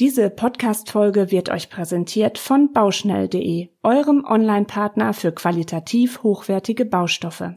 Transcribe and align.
Diese 0.00 0.28
Podcast-Folge 0.28 1.30
wird 1.30 1.50
euch 1.50 1.70
präsentiert 1.70 2.36
von 2.38 2.72
bauschnell.de, 2.72 3.68
eurem 3.84 4.24
Online-Partner 4.24 5.14
für 5.14 5.30
qualitativ 5.30 6.24
hochwertige 6.24 6.84
Baustoffe. 6.84 7.54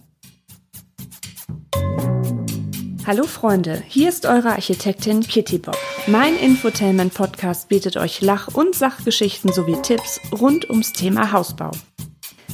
Hallo 3.07 3.23
Freunde, 3.23 3.81
hier 3.87 4.09
ist 4.09 4.27
eure 4.27 4.49
Architektin 4.49 5.21
Kitty 5.21 5.57
Bob. 5.57 5.79
Mein 6.05 6.37
Infotainment-Podcast 6.37 7.69
bietet 7.69 7.97
euch 7.97 8.21
Lach- 8.21 8.53
und 8.53 8.75
Sachgeschichten 8.75 9.51
sowie 9.51 9.81
Tipps 9.81 10.21
rund 10.39 10.69
ums 10.69 10.93
Thema 10.93 11.31
Hausbau. 11.31 11.71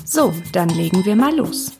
So, 0.05 0.33
dann 0.53 0.69
legen 0.69 1.03
wir 1.03 1.17
mal 1.17 1.35
los. 1.35 1.73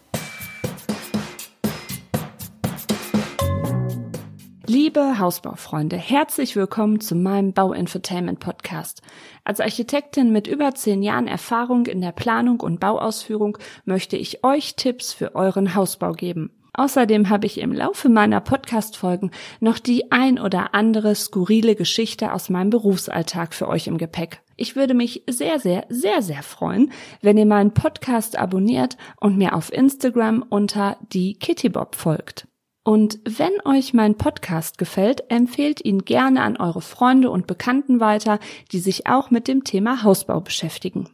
Liebe 4.95 5.17
Hausbaufreunde, 5.17 5.97
herzlich 5.97 6.55
willkommen 6.55 6.99
zu 6.99 7.15
meinem 7.15 7.51
Bauinfotainment 7.51 8.39
Podcast. 8.39 9.01
Als 9.43 9.59
Architektin 9.59 10.31
mit 10.31 10.45
über 10.45 10.75
zehn 10.75 11.01
Jahren 11.01 11.25
Erfahrung 11.25 11.87
in 11.87 11.99
der 11.99 12.11
Planung 12.11 12.59
und 12.59 12.79
Bauausführung 12.79 13.57
möchte 13.85 14.17
ich 14.17 14.43
euch 14.43 14.75
Tipps 14.75 15.11
für 15.11 15.33
euren 15.33 15.73
Hausbau 15.73 16.11
geben. 16.11 16.51
Außerdem 16.73 17.29
habe 17.29 17.47
ich 17.47 17.59
im 17.59 17.73
Laufe 17.73 18.07
meiner 18.07 18.39
Podcast-Folgen 18.39 19.31
noch 19.59 19.79
die 19.79 20.11
ein 20.11 20.37
oder 20.37 20.75
andere 20.75 21.15
skurrile 21.15 21.73
Geschichte 21.73 22.31
aus 22.31 22.51
meinem 22.51 22.69
Berufsalltag 22.69 23.55
für 23.55 23.67
euch 23.69 23.87
im 23.87 23.97
Gepäck. 23.97 24.43
Ich 24.57 24.75
würde 24.75 24.93
mich 24.93 25.23
sehr, 25.27 25.57
sehr, 25.57 25.87
sehr, 25.89 26.21
sehr 26.21 26.43
freuen, 26.43 26.91
wenn 27.19 27.39
ihr 27.39 27.47
meinen 27.47 27.73
Podcast 27.73 28.37
abonniert 28.37 28.97
und 29.19 29.39
mir 29.39 29.55
auf 29.55 29.73
Instagram 29.73 30.45
unter 30.47 30.97
die 31.11 31.33
Kittybob 31.33 31.95
folgt. 31.95 32.47
Und 32.83 33.19
wenn 33.23 33.53
euch 33.63 33.93
mein 33.93 34.15
Podcast 34.15 34.77
gefällt, 34.77 35.31
empfehlt 35.31 35.83
ihn 35.83 36.03
gerne 36.03 36.41
an 36.41 36.57
eure 36.57 36.81
Freunde 36.81 37.29
und 37.29 37.47
Bekannten 37.47 38.01
weiter, 38.01 38.39
die 38.73 38.79
sich 38.79 39.07
auch 39.07 39.31
mit 39.31 39.47
dem 39.47 39.63
Thema 39.63 40.03
Hausbau 40.03 40.41
beschäftigen. 40.41 41.09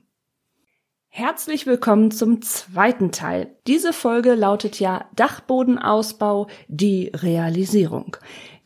Herzlich 1.12 1.66
willkommen 1.66 2.12
zum 2.12 2.41
zweiten 2.41 3.12
Teil. 3.12 3.55
Diese 3.68 3.93
Folge 3.93 4.35
lautet 4.35 4.80
ja 4.80 5.05
Dachbodenausbau, 5.16 6.48
die 6.68 7.12
Realisierung. 7.16 8.18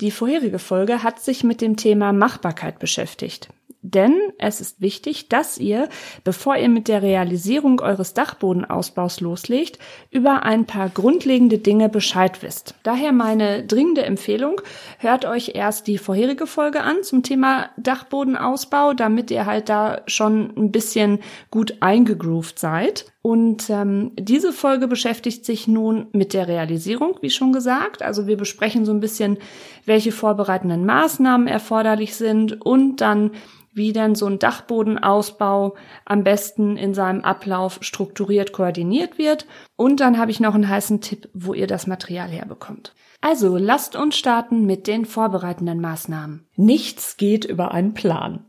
Die 0.02 0.12
vorherige 0.12 0.60
Folge 0.60 1.04
hat 1.04 1.20
sich 1.20 1.44
mit 1.44 1.62
dem 1.62 1.78
Thema 1.78 2.14
Machbarkeit 2.14 2.80
beschäftigt. 2.80 3.50
Denn 3.86 4.32
es 4.38 4.62
ist 4.62 4.80
wichtig, 4.80 5.28
dass 5.28 5.58
ihr, 5.58 5.90
bevor 6.24 6.56
ihr 6.56 6.70
mit 6.70 6.88
der 6.88 7.02
Realisierung 7.02 7.82
eures 7.82 8.14
Dachbodenausbaus 8.14 9.20
loslegt, 9.20 9.78
über 10.10 10.44
ein 10.44 10.66
paar 10.66 10.88
grundlegende 10.88 11.58
Dinge 11.58 11.90
Bescheid 11.90 12.42
wisst. 12.42 12.76
Daher 12.84 13.12
meine 13.12 13.66
dringende 13.66 14.04
Empfehlung, 14.04 14.62
hört 15.00 15.26
euch 15.26 15.52
erst 15.54 15.88
die 15.88 15.98
vorherige 15.98 16.48
Folge 16.48 16.82
an 16.82 17.04
zum 17.04 17.24
Thema 17.24 17.72
Dachbodenausbau, 17.76 18.94
damit 18.94 19.30
ihr 19.32 19.46
halt 19.46 19.68
da 19.68 20.02
schon 20.08 20.54
ein 20.56 20.72
bisschen 20.72 21.20
gut 21.52 21.76
eingegroovt 21.82 22.58
seid. 22.58 23.13
Und 23.24 23.70
ähm, 23.70 24.12
diese 24.20 24.52
Folge 24.52 24.90
beschäftigt 24.90 25.46
sich 25.46 25.66
nun 25.66 26.08
mit 26.12 26.34
der 26.34 26.50
Realisierung, 26.50 27.18
wie 27.22 27.30
schon 27.30 27.54
gesagt. 27.54 28.04
Also 28.04 28.28
wir 28.28 28.36
besprechen 28.36 28.84
so 28.86 28.92
ein 28.92 29.00
bisschen, 29.00 29.38
welche 29.86 30.12
vorbereitenden 30.12 30.86
Maßnahmen 30.86 31.48
erforderlich 31.48 32.16
sind 32.16 32.62
und 32.62 32.98
dann 32.98 33.32
wie 33.74 33.94
denn 33.94 34.14
so 34.14 34.28
ein 34.28 34.40
Dachbodenausbau 34.40 35.76
am 36.06 36.24
besten 36.24 36.78
in 36.78 36.94
seinem 36.94 37.22
Ablauf 37.22 37.80
strukturiert 37.82 38.52
koordiniert 38.52 39.18
wird. 39.18 39.48
Und 39.78 40.02
dann 40.02 40.18
habe 40.18 40.30
ich 40.30 40.42
noch 40.42 40.54
einen 40.54 40.70
heißen 40.70 41.00
Tipp, 41.00 41.30
wo 41.34 41.54
ihr 41.54 41.66
das 41.66 41.88
Material 41.88 42.28
herbekommt. 42.28 42.94
Also 43.22 43.58
lasst 43.58 43.96
uns 43.96 44.18
starten 44.18 44.66
mit 44.66 44.86
den 44.86 45.06
vorbereitenden 45.06 45.80
Maßnahmen. 45.80 46.46
Nichts 46.58 47.16
geht 47.16 47.46
über 47.46 47.72
einen 47.72 47.94
Plan. 47.94 48.46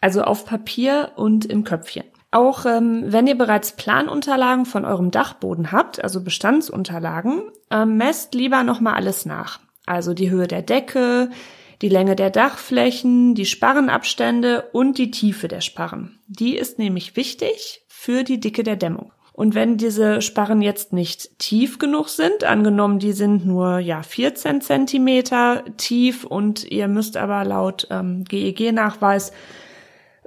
Also 0.00 0.22
auf 0.22 0.44
Papier 0.44 1.12
und 1.14 1.46
im 1.46 1.62
Köpfchen. 1.64 2.04
Auch 2.36 2.66
ähm, 2.66 3.02
wenn 3.06 3.26
ihr 3.26 3.38
bereits 3.38 3.72
Planunterlagen 3.72 4.66
von 4.66 4.84
eurem 4.84 5.10
Dachboden 5.10 5.72
habt, 5.72 6.04
also 6.04 6.22
Bestandsunterlagen, 6.22 7.44
ähm, 7.70 7.96
messt 7.96 8.34
lieber 8.34 8.62
nochmal 8.62 8.92
alles 8.92 9.24
nach. 9.24 9.58
Also 9.86 10.12
die 10.12 10.28
Höhe 10.28 10.46
der 10.46 10.60
Decke, 10.60 11.30
die 11.80 11.88
Länge 11.88 12.14
der 12.14 12.28
Dachflächen, 12.28 13.34
die 13.34 13.46
Sparrenabstände 13.46 14.68
und 14.72 14.98
die 14.98 15.10
Tiefe 15.10 15.48
der 15.48 15.62
Sparren. 15.62 16.18
Die 16.26 16.58
ist 16.58 16.78
nämlich 16.78 17.16
wichtig 17.16 17.86
für 17.88 18.22
die 18.22 18.38
Dicke 18.38 18.64
der 18.64 18.76
Dämmung. 18.76 19.12
Und 19.32 19.54
wenn 19.54 19.78
diese 19.78 20.20
Sparren 20.20 20.60
jetzt 20.60 20.92
nicht 20.92 21.38
tief 21.38 21.78
genug 21.78 22.10
sind, 22.10 22.44
angenommen, 22.44 22.98
die 22.98 23.12
sind 23.12 23.46
nur 23.46 23.78
ja 23.78 24.02
14 24.02 24.60
Zentimeter 24.60 25.64
tief 25.78 26.24
und 26.24 26.70
ihr 26.70 26.88
müsst 26.88 27.16
aber 27.16 27.46
laut 27.46 27.86
ähm, 27.90 28.24
GEG-Nachweis 28.24 29.32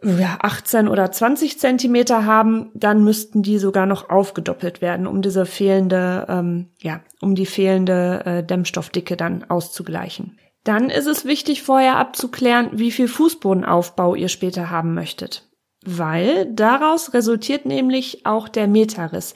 18 0.02 0.88
oder 0.88 1.12
20 1.12 1.60
Zentimeter 1.60 2.26
haben, 2.26 2.72
dann 2.74 3.04
müssten 3.04 3.44
die 3.44 3.58
sogar 3.58 3.86
noch 3.86 4.10
aufgedoppelt 4.10 4.82
werden, 4.82 5.08
um 5.08 5.22
diese 5.22 5.46
fehlende, 5.46 6.26
ähm, 6.30 6.70
ja, 6.80 7.02
um 7.22 7.36
die 7.36 7.46
fehlende 7.46 8.22
äh, 8.26 8.44
Dämmstoffdicke 8.44 9.18
dann 9.18 9.44
auszugleichen. 9.50 10.40
Dann 10.64 10.90
ist 10.90 11.08
es 11.08 11.26
wichtig, 11.26 11.64
vorher 11.64 11.98
abzuklären, 11.98 12.70
wie 12.74 12.92
viel 12.92 13.08
Fußbodenaufbau 13.08 14.16
ihr 14.16 14.30
später 14.30 14.70
haben 14.70 14.94
möchtet. 14.94 15.50
Weil 15.86 16.46
daraus 16.54 17.14
resultiert 17.14 17.66
nämlich 17.66 18.26
auch 18.26 18.50
der 18.50 18.68
Meterriss, 18.68 19.34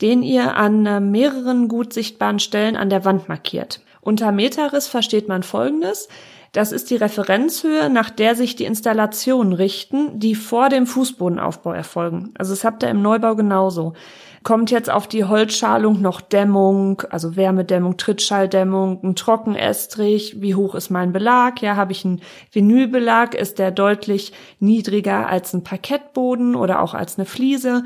den 0.00 0.22
ihr 0.22 0.56
an 0.56 0.86
äh, 0.86 1.00
mehreren 1.00 1.68
gut 1.68 1.92
sichtbaren 1.92 2.38
Stellen 2.38 2.76
an 2.76 2.90
der 2.90 3.04
Wand 3.04 3.28
markiert. 3.28 3.80
Unter 4.00 4.32
Meterriss 4.32 4.86
versteht 4.86 5.28
man 5.28 5.42
Folgendes. 5.42 6.08
Das 6.54 6.72
ist 6.72 6.88
die 6.88 6.96
Referenzhöhe, 6.96 7.90
nach 7.90 8.08
der 8.08 8.34
sich 8.34 8.56
die 8.56 8.64
Installationen 8.64 9.52
richten, 9.52 10.18
die 10.18 10.34
vor 10.34 10.70
dem 10.70 10.86
Fußbodenaufbau 10.86 11.72
erfolgen. 11.72 12.32
Also 12.38 12.52
das 12.52 12.64
habt 12.64 12.82
ihr 12.82 12.88
im 12.88 13.02
Neubau 13.02 13.34
genauso 13.34 13.92
kommt 14.44 14.70
jetzt 14.70 14.90
auf 14.90 15.08
die 15.08 15.24
Holzschalung 15.24 16.00
noch 16.00 16.20
Dämmung, 16.20 17.02
also 17.10 17.34
Wärmedämmung, 17.34 17.96
Trittschalldämmung, 17.96 19.00
ein 19.02 19.16
Trockenestrich, 19.16 20.40
wie 20.40 20.54
hoch 20.54 20.74
ist 20.74 20.90
mein 20.90 21.12
Belag? 21.12 21.62
Ja, 21.62 21.76
habe 21.76 21.92
ich 21.92 22.04
einen 22.04 22.20
Vinylbelag, 22.52 23.34
ist 23.34 23.58
der 23.58 23.70
deutlich 23.70 24.32
niedriger 24.60 25.28
als 25.28 25.54
ein 25.54 25.64
Parkettboden 25.64 26.54
oder 26.54 26.82
auch 26.82 26.94
als 26.94 27.18
eine 27.18 27.24
Fliese? 27.24 27.84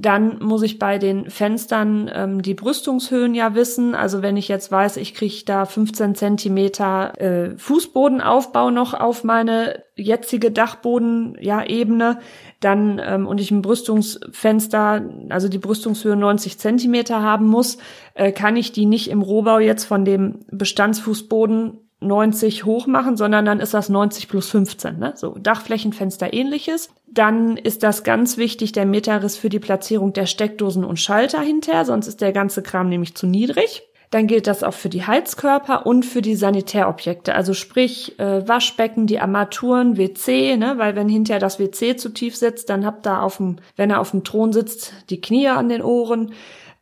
Dann 0.00 0.38
muss 0.42 0.62
ich 0.62 0.78
bei 0.78 0.96
den 0.96 1.28
Fenstern 1.28 2.10
ähm, 2.12 2.40
die 2.40 2.54
Brüstungshöhen 2.54 3.34
ja 3.34 3.54
wissen. 3.54 3.94
Also 3.94 4.22
wenn 4.22 4.38
ich 4.38 4.48
jetzt 4.48 4.72
weiß, 4.72 4.96
ich 4.96 5.14
kriege 5.14 5.44
da 5.44 5.66
15 5.66 6.14
Zentimeter 6.14 7.20
äh, 7.20 7.58
Fußbodenaufbau 7.58 8.70
noch 8.70 8.94
auf 8.94 9.24
meine 9.24 9.82
jetzige 9.96 10.50
Dachboden-Ebene, 10.50 12.04
ja, 12.04 12.18
dann 12.60 12.98
ähm, 13.04 13.26
und 13.26 13.40
ich 13.40 13.50
ein 13.50 13.60
Brüstungsfenster, 13.60 15.04
also 15.28 15.48
die 15.48 15.58
Brüstungshöhe 15.58 16.16
90 16.16 16.58
Zentimeter 16.58 17.20
haben 17.20 17.46
muss, 17.46 17.76
äh, 18.14 18.32
kann 18.32 18.56
ich 18.56 18.72
die 18.72 18.86
nicht 18.86 19.10
im 19.10 19.20
Rohbau 19.20 19.58
jetzt 19.58 19.84
von 19.84 20.06
dem 20.06 20.46
Bestandsfußboden 20.50 21.89
90 22.00 22.64
hoch 22.64 22.86
machen, 22.86 23.16
sondern 23.16 23.44
dann 23.44 23.60
ist 23.60 23.74
das 23.74 23.88
90 23.88 24.28
plus 24.28 24.48
15, 24.50 24.98
ne? 24.98 25.12
so 25.16 25.36
Dachflächenfenster 25.38 26.32
ähnliches. 26.32 26.90
Dann 27.06 27.56
ist 27.56 27.82
das 27.82 28.04
ganz 28.04 28.36
wichtig, 28.36 28.72
der 28.72 28.86
Meterriss 28.86 29.36
für 29.36 29.50
die 29.50 29.58
Platzierung 29.58 30.12
der 30.12 30.26
Steckdosen 30.26 30.84
und 30.84 30.98
Schalter 30.98 31.40
hinterher, 31.40 31.84
sonst 31.84 32.06
ist 32.06 32.20
der 32.20 32.32
ganze 32.32 32.62
Kram 32.62 32.88
nämlich 32.88 33.14
zu 33.14 33.26
niedrig. 33.26 33.82
Dann 34.10 34.26
gilt 34.26 34.48
das 34.48 34.64
auch 34.64 34.74
für 34.74 34.88
die 34.88 35.06
Heizkörper 35.06 35.86
und 35.86 36.04
für 36.04 36.20
die 36.20 36.34
Sanitärobjekte, 36.34 37.32
also 37.32 37.54
sprich 37.54 38.18
äh, 38.18 38.46
Waschbecken, 38.48 39.06
die 39.06 39.20
Armaturen, 39.20 39.96
WC, 39.96 40.56
ne, 40.56 40.74
weil 40.78 40.96
wenn 40.96 41.08
hinterher 41.08 41.38
das 41.38 41.60
WC 41.60 41.96
zu 41.96 42.08
tief 42.08 42.34
sitzt, 42.34 42.70
dann 42.70 42.84
habt 42.84 43.06
ihr 43.06 43.22
auf 43.22 43.36
dem, 43.36 43.56
wenn 43.76 43.90
er 43.90 44.00
auf 44.00 44.10
dem 44.10 44.24
Thron 44.24 44.52
sitzt, 44.52 44.94
die 45.10 45.20
Knie 45.20 45.48
an 45.48 45.68
den 45.68 45.82
Ohren. 45.82 46.32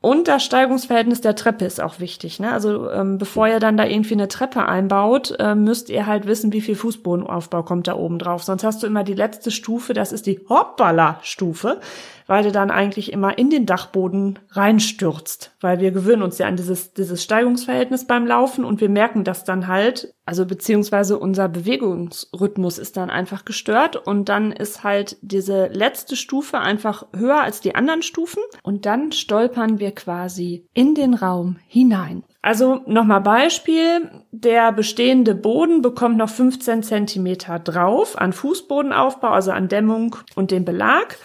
Und 0.08 0.26
das 0.26 0.42
Steigungsverhältnis 0.42 1.20
der 1.20 1.36
Treppe 1.36 1.66
ist 1.66 1.82
auch 1.82 2.00
wichtig. 2.00 2.40
Ne? 2.40 2.50
Also 2.50 2.90
ähm, 2.90 3.18
bevor 3.18 3.46
ihr 3.46 3.60
dann 3.60 3.76
da 3.76 3.84
irgendwie 3.84 4.14
eine 4.14 4.26
Treppe 4.26 4.64
einbaut, 4.64 5.36
äh, 5.38 5.54
müsst 5.54 5.90
ihr 5.90 6.06
halt 6.06 6.26
wissen, 6.26 6.50
wie 6.54 6.62
viel 6.62 6.76
Fußbodenaufbau 6.76 7.62
kommt 7.62 7.88
da 7.88 7.94
oben 7.94 8.18
drauf. 8.18 8.42
Sonst 8.42 8.64
hast 8.64 8.82
du 8.82 8.86
immer 8.86 9.04
die 9.04 9.12
letzte 9.12 9.50
Stufe, 9.50 9.92
das 9.92 10.12
ist 10.12 10.24
die 10.24 10.40
Hoppala-Stufe 10.48 11.80
weil 12.28 12.44
du 12.44 12.52
dann 12.52 12.70
eigentlich 12.70 13.12
immer 13.12 13.36
in 13.38 13.50
den 13.50 13.66
Dachboden 13.66 14.38
reinstürzt, 14.50 15.56
weil 15.60 15.80
wir 15.80 15.90
gewöhnen 15.90 16.22
uns 16.22 16.38
ja 16.38 16.46
an 16.46 16.56
dieses, 16.56 16.92
dieses 16.92 17.24
Steigungsverhältnis 17.24 18.06
beim 18.06 18.26
Laufen 18.26 18.64
und 18.64 18.80
wir 18.80 18.90
merken 18.90 19.24
das 19.24 19.44
dann 19.44 19.66
halt, 19.66 20.14
also 20.26 20.44
beziehungsweise 20.46 21.18
unser 21.18 21.48
Bewegungsrhythmus 21.48 22.78
ist 22.78 22.98
dann 22.98 23.08
einfach 23.08 23.46
gestört 23.46 23.96
und 23.96 24.28
dann 24.28 24.52
ist 24.52 24.84
halt 24.84 25.16
diese 25.22 25.68
letzte 25.68 26.14
Stufe 26.14 26.60
einfach 26.60 27.06
höher 27.16 27.40
als 27.40 27.60
die 27.60 27.74
anderen 27.74 28.02
Stufen 28.02 28.42
und 28.62 28.84
dann 28.84 29.10
stolpern 29.10 29.80
wir 29.80 29.92
quasi 29.92 30.66
in 30.74 30.94
den 30.94 31.14
Raum 31.14 31.56
hinein. 31.66 32.24
Also 32.42 32.82
nochmal 32.86 33.22
Beispiel. 33.22 34.10
Der 34.30 34.70
bestehende 34.72 35.34
Boden 35.34 35.82
bekommt 35.82 36.18
noch 36.18 36.28
15 36.28 36.82
Zentimeter 36.82 37.58
drauf 37.58 38.18
an 38.18 38.32
Fußbodenaufbau, 38.32 39.28
also 39.28 39.50
an 39.50 39.68
Dämmung 39.68 40.16
und 40.34 40.50
dem 40.50 40.64
Belag. 40.64 41.18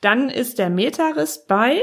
Dann 0.00 0.28
ist 0.28 0.58
der 0.58 0.70
Meterriss 0.70 1.46
bei 1.46 1.82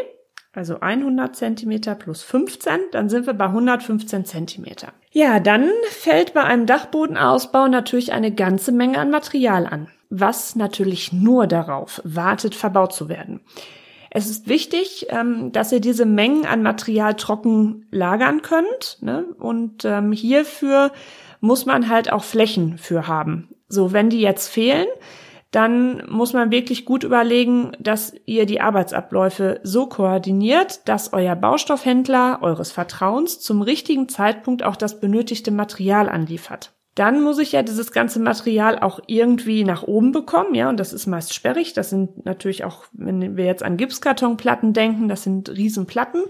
also 0.54 0.80
100 0.80 1.36
Zentimeter 1.36 1.96
plus 1.96 2.22
15, 2.22 2.80
dann 2.92 3.10
sind 3.10 3.26
wir 3.26 3.34
bei 3.34 3.46
115 3.46 4.24
Zentimeter. 4.26 4.94
Ja, 5.12 5.40
dann 5.40 5.70
fällt 5.90 6.34
bei 6.34 6.44
einem 6.44 6.68
Dachbodenausbau 6.68 7.68
natürlich 7.68 8.14
eine 8.14 8.32
ganze 8.32 8.72
Menge 8.72 9.00
an 9.00 9.10
Material 9.10 9.66
an, 9.66 9.88
was 10.10 10.56
natürlich 10.56 11.12
nur 11.12 11.48
darauf 11.48 12.02
wartet, 12.04 12.54
verbaut 12.54 12.94
zu 12.94 13.10
werden. 13.10 13.42
Es 14.12 14.30
ist 14.30 14.48
wichtig, 14.48 15.08
ähm, 15.10 15.52
dass 15.52 15.72
ihr 15.72 15.80
diese 15.80 16.06
Mengen 16.06 16.46
an 16.46 16.62
Material 16.62 17.16
trocken 17.16 17.88
lagern 17.90 18.44
könnt. 18.44 19.00
Ne? 19.02 19.26
Und 19.40 19.86
ähm, 19.86 20.12
hierfür 20.12 20.92
muss 21.40 21.66
man 21.66 21.90
halt 21.90 22.12
auch 22.12 22.24
Flächen 22.24 22.78
für 22.78 23.08
haben. 23.08 23.50
So, 23.68 23.92
wenn 23.92 24.12
die 24.12 24.22
jetzt 24.22 24.50
fehlen, 24.50 24.86
dann 25.54 26.02
muss 26.10 26.34
man 26.34 26.50
wirklich 26.50 26.84
gut 26.84 27.04
überlegen, 27.04 27.74
dass 27.80 28.16
ihr 28.26 28.48
die 28.48 28.60
Arbeitsabläufe 28.60 29.60
so 29.62 29.86
koordiniert, 29.86 30.88
dass 30.88 31.14
euer 31.14 31.36
Baustoffhändler 31.36 32.40
eures 32.42 32.72
Vertrauens 32.72 33.40
zum 33.40 33.62
richtigen 33.62 34.10
Zeitpunkt 34.10 34.64
auch 34.64 34.76
das 34.76 35.00
benötigte 35.00 35.52
Material 35.52 36.10
anliefert. 36.10 36.74
Dann 36.96 37.22
muss 37.22 37.38
ich 37.38 37.52
ja 37.52 37.62
dieses 37.62 37.92
ganze 37.92 38.20
Material 38.20 38.80
auch 38.80 39.00
irgendwie 39.06 39.64
nach 39.64 39.84
oben 39.84 40.12
bekommen, 40.12 40.56
ja, 40.56 40.70
und 40.70 40.80
das 40.80 40.92
ist 40.92 41.06
meist 41.06 41.36
sperrig. 41.36 41.74
Das 41.74 41.92
sind 41.92 42.26
natürlich 42.26 42.64
auch, 42.64 42.86
wenn 42.92 43.38
wir 43.38 43.46
jetzt 43.46 43.64
an 43.64 43.78
Gipskartonplatten 43.78 44.74
denken, 44.74 45.08
das 45.08 45.22
sind 45.22 45.52
Riesenplatten. 45.52 46.24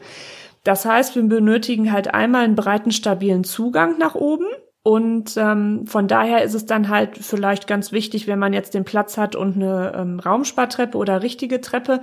Das 0.66 0.86
heißt, 0.86 1.16
wir 1.16 1.24
benötigen 1.24 1.94
halt 1.94 2.14
einmal 2.14 2.44
einen 2.44 2.56
breiten, 2.56 2.92
stabilen 2.92 3.46
Zugang 3.46 3.98
nach 3.98 4.16
oben. 4.16 4.48
Und 4.84 5.38
ähm, 5.38 5.88
von 5.88 6.10
daher 6.10 6.44
ist 6.44 6.54
es 6.54 6.66
dann 6.66 6.90
halt 6.90 7.18
vielleicht 7.18 7.68
ganz 7.68 7.94
wichtig, 7.94 8.28
wenn 8.28 8.38
man 8.38 8.52
jetzt 8.52 8.74
den 8.74 8.84
Platz 8.84 9.18
hat 9.18 9.36
und 9.36 9.56
eine 9.56 9.94
ähm, 9.96 10.20
Raumspartreppe 10.20 10.98
oder 10.98 11.24
richtige 11.24 11.62
Treppe 11.62 12.02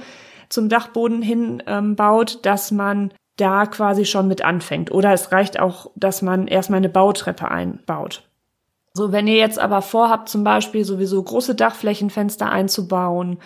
zum 0.49 0.71
Dachboden 0.71 1.21
hin 1.21 1.63
ähm, 1.67 1.95
baut, 1.95 2.45
dass 2.47 2.71
man 2.71 3.13
da 3.37 3.67
quasi 3.67 4.07
schon 4.07 4.29
mit 4.29 4.43
anfängt. 4.43 4.91
Oder 4.91 5.13
es 5.13 5.31
reicht 5.31 5.61
auch, 5.61 5.91
dass 5.95 6.23
man 6.23 6.47
erstmal 6.47 6.79
eine 6.79 6.89
Bautreppe 6.89 7.51
einbaut. 7.51 8.23
So, 8.95 9.13
wenn 9.13 9.29
ihr 9.29 9.37
jetzt 9.37 9.59
aber 9.59 9.83
vorhabt, 9.83 10.29
zum 10.29 10.43
Beispiel 10.43 10.85
sowieso 10.85 11.23
große 11.23 11.55
Dachflächenfenster 11.55 12.51
einzubauen 12.51 13.39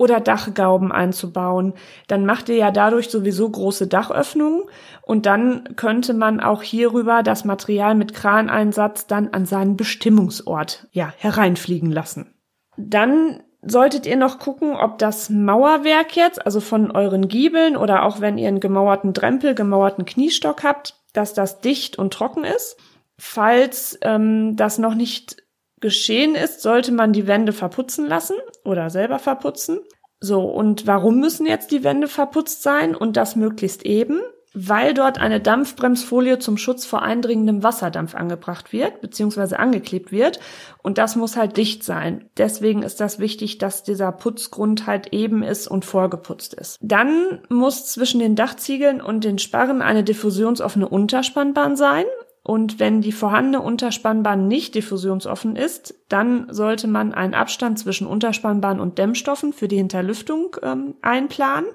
oder 0.00 0.18
Dachgauben 0.18 0.92
einzubauen, 0.92 1.74
dann 2.08 2.24
macht 2.24 2.48
ihr 2.48 2.56
ja 2.56 2.70
dadurch 2.70 3.10
sowieso 3.10 3.50
große 3.50 3.86
Dachöffnungen 3.86 4.62
und 5.02 5.26
dann 5.26 5.76
könnte 5.76 6.14
man 6.14 6.40
auch 6.40 6.62
hierüber 6.62 7.22
das 7.22 7.44
Material 7.44 7.94
mit 7.94 8.14
Kraneinsatz 8.14 9.06
dann 9.06 9.28
an 9.28 9.44
seinen 9.44 9.76
Bestimmungsort 9.76 10.88
ja 10.92 11.12
hereinfliegen 11.18 11.92
lassen. 11.92 12.34
Dann 12.78 13.42
solltet 13.60 14.06
ihr 14.06 14.16
noch 14.16 14.38
gucken, 14.38 14.74
ob 14.74 14.96
das 14.96 15.28
Mauerwerk 15.28 16.16
jetzt, 16.16 16.46
also 16.46 16.60
von 16.60 16.90
euren 16.90 17.28
Giebeln 17.28 17.76
oder 17.76 18.04
auch 18.04 18.22
wenn 18.22 18.38
ihr 18.38 18.48
einen 18.48 18.60
gemauerten 18.60 19.12
Drempel, 19.12 19.54
gemauerten 19.54 20.06
Kniestock 20.06 20.64
habt, 20.64 20.94
dass 21.12 21.34
das 21.34 21.60
dicht 21.60 21.98
und 21.98 22.14
trocken 22.14 22.44
ist. 22.44 22.78
Falls 23.18 23.98
ähm, 24.00 24.56
das 24.56 24.78
noch 24.78 24.94
nicht 24.94 25.36
geschehen 25.80 26.34
ist, 26.34 26.62
sollte 26.62 26.92
man 26.92 27.12
die 27.12 27.26
Wände 27.26 27.52
verputzen 27.52 28.06
lassen 28.06 28.36
oder 28.64 28.90
selber 28.90 29.18
verputzen. 29.18 29.80
So, 30.20 30.42
und 30.42 30.86
warum 30.86 31.18
müssen 31.18 31.46
jetzt 31.46 31.70
die 31.70 31.82
Wände 31.82 32.06
verputzt 32.06 32.62
sein 32.62 32.94
und 32.94 33.16
das 33.16 33.36
möglichst 33.36 33.84
eben? 33.86 34.20
Weil 34.52 34.94
dort 34.94 35.18
eine 35.18 35.40
Dampfbremsfolie 35.40 36.40
zum 36.40 36.56
Schutz 36.56 36.84
vor 36.84 37.02
eindringendem 37.02 37.62
Wasserdampf 37.62 38.16
angebracht 38.16 38.72
wird, 38.72 39.00
beziehungsweise 39.00 39.60
angeklebt 39.60 40.10
wird. 40.10 40.40
Und 40.82 40.98
das 40.98 41.14
muss 41.14 41.36
halt 41.36 41.56
dicht 41.56 41.84
sein. 41.84 42.28
Deswegen 42.36 42.82
ist 42.82 43.00
das 43.00 43.20
wichtig, 43.20 43.58
dass 43.58 43.84
dieser 43.84 44.10
Putzgrund 44.10 44.86
halt 44.88 45.12
eben 45.12 45.44
ist 45.44 45.68
und 45.68 45.84
vorgeputzt 45.84 46.52
ist. 46.52 46.78
Dann 46.82 47.40
muss 47.48 47.86
zwischen 47.86 48.18
den 48.18 48.34
Dachziegeln 48.34 49.00
und 49.00 49.22
den 49.22 49.38
Sparren 49.38 49.82
eine 49.82 50.02
diffusionsoffene 50.02 50.88
Unterspannbahn 50.88 51.76
sein. 51.76 52.04
Und 52.42 52.80
wenn 52.80 53.02
die 53.02 53.12
vorhandene 53.12 53.60
Unterspannbahn 53.60 54.48
nicht 54.48 54.74
diffusionsoffen 54.74 55.56
ist, 55.56 55.94
dann 56.08 56.46
sollte 56.50 56.88
man 56.88 57.12
einen 57.12 57.34
Abstand 57.34 57.78
zwischen 57.78 58.06
Unterspannbahn 58.06 58.80
und 58.80 58.98
Dämmstoffen 58.98 59.52
für 59.52 59.68
die 59.68 59.76
Hinterlüftung 59.76 60.56
ähm, 60.62 60.94
einplanen. 61.02 61.68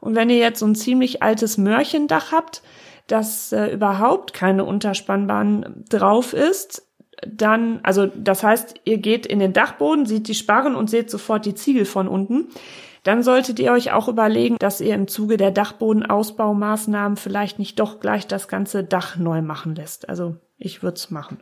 Und 0.00 0.14
wenn 0.14 0.30
ihr 0.30 0.38
jetzt 0.38 0.60
so 0.60 0.66
ein 0.66 0.74
ziemlich 0.74 1.22
altes 1.22 1.58
Mörchendach 1.58 2.32
habt, 2.32 2.62
das 3.06 3.52
äh, 3.52 3.66
überhaupt 3.66 4.32
keine 4.32 4.64
Unterspannbahn 4.64 5.84
drauf 5.88 6.32
ist, 6.32 6.88
dann, 7.26 7.80
also 7.82 8.06
das 8.06 8.42
heißt, 8.42 8.74
ihr 8.84 8.98
geht 8.98 9.26
in 9.26 9.38
den 9.38 9.52
Dachboden, 9.52 10.06
seht 10.06 10.26
die 10.26 10.34
Sparren 10.34 10.74
und 10.74 10.90
seht 10.90 11.10
sofort 11.10 11.46
die 11.46 11.54
Ziegel 11.54 11.84
von 11.84 12.08
unten 12.08 12.48
dann 13.02 13.22
solltet 13.22 13.58
ihr 13.58 13.72
euch 13.72 13.92
auch 13.92 14.08
überlegen, 14.08 14.56
dass 14.58 14.80
ihr 14.80 14.94
im 14.94 15.08
Zuge 15.08 15.36
der 15.36 15.50
Dachbodenausbaumaßnahmen 15.50 17.16
vielleicht 17.16 17.58
nicht 17.58 17.80
doch 17.80 18.00
gleich 18.00 18.26
das 18.26 18.48
ganze 18.48 18.84
Dach 18.84 19.16
neu 19.16 19.42
machen 19.42 19.74
lässt. 19.74 20.08
Also 20.08 20.36
ich 20.56 20.82
würde 20.82 20.96
es 20.96 21.10
machen. 21.10 21.38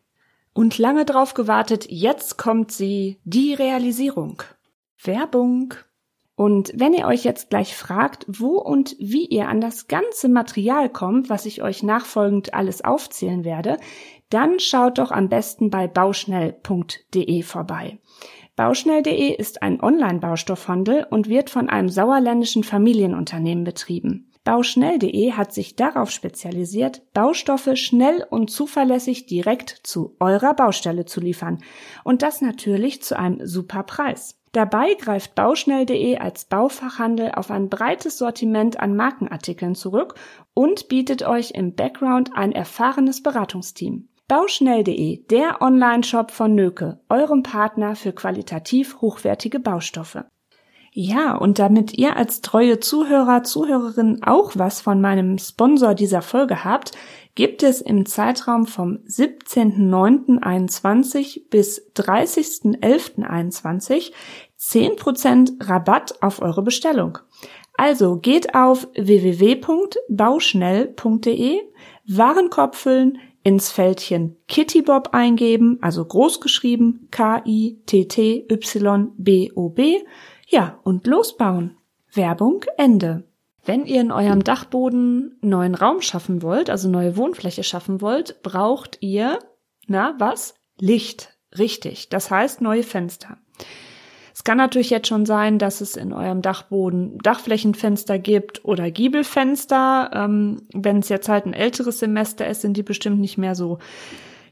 Und 0.53 0.79
lange 0.79 1.05
drauf 1.05 1.35
gewartet, 1.35 1.87
jetzt 1.89 2.39
kommt 2.39 2.73
sie, 2.73 3.21
die 3.25 3.55
Realisierung. 3.55 4.43
Werbung. 5.03 5.75
Und 6.35 6.73
wenn 6.75 6.95
ihr 6.95 7.07
euch 7.07 7.25
jetzt 7.25 7.51
gleich 7.51 7.77
fragt, 7.77 8.25
wo 8.27 8.57
und 8.57 8.97
wie 8.99 9.27
ihr 9.27 9.49
an 9.49 9.61
das 9.61 9.89
ganze 9.89 10.29
Material 10.29 10.89
kommt, 10.89 11.29
was 11.29 11.45
ich 11.45 11.63
euch 11.63 11.83
nachfolgend 11.83 12.55
alles 12.55 12.83
aufzählen 12.83 13.45
werde, 13.45 13.77
dann 14.31 14.59
schaut 14.59 14.99
doch 14.99 15.11
am 15.11 15.29
besten 15.29 15.71
bei 15.71 15.87
bauschnell.de 15.87 17.43
vorbei. 17.43 17.99
Bauschnell.de 18.61 19.35
ist 19.35 19.63
ein 19.63 19.83
Online-Baustoffhandel 19.83 21.07
und 21.09 21.31
wird 21.31 21.49
von 21.49 21.71
einem 21.71 21.89
sauerländischen 21.89 22.63
Familienunternehmen 22.63 23.65
betrieben. 23.65 24.31
Bauschnell.de 24.45 25.33
hat 25.33 25.55
sich 25.55 25.77
darauf 25.77 26.11
spezialisiert, 26.11 27.01
Baustoffe 27.15 27.71
schnell 27.77 28.23
und 28.29 28.51
zuverlässig 28.51 29.25
direkt 29.25 29.81
zu 29.83 30.15
eurer 30.21 30.53
Baustelle 30.53 31.07
zu 31.07 31.21
liefern. 31.21 31.63
Und 32.05 32.21
das 32.21 32.43
natürlich 32.43 33.03
zu 33.03 33.19
einem 33.19 33.47
super 33.47 33.83
Preis. 33.83 34.39
Dabei 34.53 34.93
greift 34.93 35.35
Bauschnell.de 35.35 36.19
als 36.19 36.45
Baufachhandel 36.45 37.33
auf 37.33 37.51
ein 37.51 37.71
breites 37.71 38.19
Sortiment 38.19 38.79
an 38.79 38.95
Markenartikeln 38.95 39.75
zurück 39.75 40.17
und 40.53 40.89
bietet 40.89 41.23
euch 41.23 41.53
im 41.53 41.75
Background 41.77 42.33
ein 42.35 42.53
erfahrenes 42.53 43.23
Beratungsteam. 43.23 44.11
Bauschnell.de, 44.31 45.27
der 45.27 45.61
Online-Shop 45.61 46.31
von 46.31 46.55
Nöke, 46.55 47.01
eurem 47.09 47.43
Partner 47.43 47.97
für 47.97 48.13
qualitativ 48.13 49.01
hochwertige 49.01 49.59
Baustoffe. 49.59 50.25
Ja, 50.93 51.35
und 51.35 51.59
damit 51.59 51.99
ihr 51.99 52.17
als 52.17 52.41
treue 52.41 52.79
Zuhörer, 52.79 53.43
Zuhörerin 53.43 54.23
auch 54.23 54.53
was 54.55 54.83
von 54.83 55.01
meinem 55.01 55.37
Sponsor 55.39 55.95
dieser 55.95 56.23
Folge 56.23 56.63
habt, 56.63 56.93
gibt 57.35 57.65
es 57.65 57.81
im 57.81 58.07
Zeitraum 58.07 58.67
vom 58.67 58.99
17.09.21 59.09 61.49
bis 61.51 61.91
30.11.21 61.97 64.13
10% 64.61 65.69
Rabatt 65.69 66.23
auf 66.23 66.41
eure 66.41 66.63
Bestellung. 66.63 67.19
Also 67.77 68.19
geht 68.19 68.55
auf 68.55 68.87
www.bauschnell.de, 68.95 71.63
Warenkorb 72.07 72.77
füllen, 72.77 73.19
ins 73.43 73.71
Feldchen 73.71 74.37
Kittybob 74.49 75.11
eingeben, 75.13 75.79
also 75.81 76.05
groß 76.05 76.41
geschrieben 76.41 77.09
K-I-T-T-Y-B-O-B, 77.11 77.79
ja, 80.49 80.81
und 80.83 81.07
losbauen. 81.07 81.77
Werbung 82.13 82.65
Ende. 82.77 83.25
Wenn 83.65 83.87
ihr 83.87 84.01
in 84.01 84.11
eurem 84.11 84.43
Dachboden 84.43 85.39
neuen 85.43 85.75
Raum 85.75 86.01
schaffen 86.01 86.43
wollt, 86.43 86.71
also 86.71 86.89
neue 86.89 87.17
Wohnfläche 87.17 87.63
schaffen 87.63 88.01
wollt, 88.01 88.43
braucht 88.43 88.99
ihr, 89.01 89.39
na, 89.87 90.15
was? 90.19 90.55
Licht. 90.79 91.37
Richtig. 91.57 92.09
Das 92.09 92.31
heißt 92.31 92.61
neue 92.61 92.83
Fenster. 92.83 93.39
Es 94.41 94.45
kann 94.45 94.57
natürlich 94.57 94.89
jetzt 94.89 95.07
schon 95.07 95.27
sein, 95.27 95.59
dass 95.59 95.83
es 95.83 95.97
in 95.97 96.15
eurem 96.15 96.41
Dachboden 96.41 97.19
Dachflächenfenster 97.19 98.19
gibt 98.19 98.65
oder 98.65 98.91
Giebelfenster. 98.91 100.11
Ähm, 100.15 100.63
Wenn 100.73 101.01
es 101.01 101.11
jetzt 101.11 101.29
halt 101.29 101.45
ein 101.45 101.53
älteres 101.53 101.99
Semester 101.99 102.47
ist, 102.47 102.63
sind 102.63 102.79
die 102.79 102.83
bestimmt 102.83 103.21
nicht 103.21 103.37
mehr 103.37 103.55
so 103.55 103.81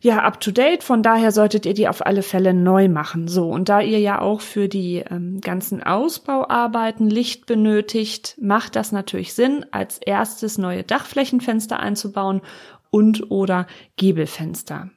ja, 0.02 0.18
up 0.18 0.40
to 0.40 0.50
date. 0.50 0.84
Von 0.84 1.02
daher 1.02 1.32
solltet 1.32 1.64
ihr 1.64 1.72
die 1.72 1.88
auf 1.88 2.04
alle 2.04 2.20
Fälle 2.22 2.52
neu 2.52 2.90
machen. 2.90 3.28
So, 3.28 3.48
und 3.48 3.70
da 3.70 3.80
ihr 3.80 3.98
ja 3.98 4.20
auch 4.20 4.42
für 4.42 4.68
die 4.68 5.02
ähm, 5.10 5.40
ganzen 5.40 5.82
Ausbauarbeiten 5.82 7.08
Licht 7.08 7.46
benötigt, 7.46 8.36
macht 8.38 8.76
das 8.76 8.92
natürlich 8.92 9.32
Sinn, 9.32 9.64
als 9.70 9.96
erstes 9.96 10.58
neue 10.58 10.82
Dachflächenfenster 10.82 11.80
einzubauen 11.80 12.42
und 12.90 13.30
oder 13.30 13.66
Giebelfenster. 13.96 14.90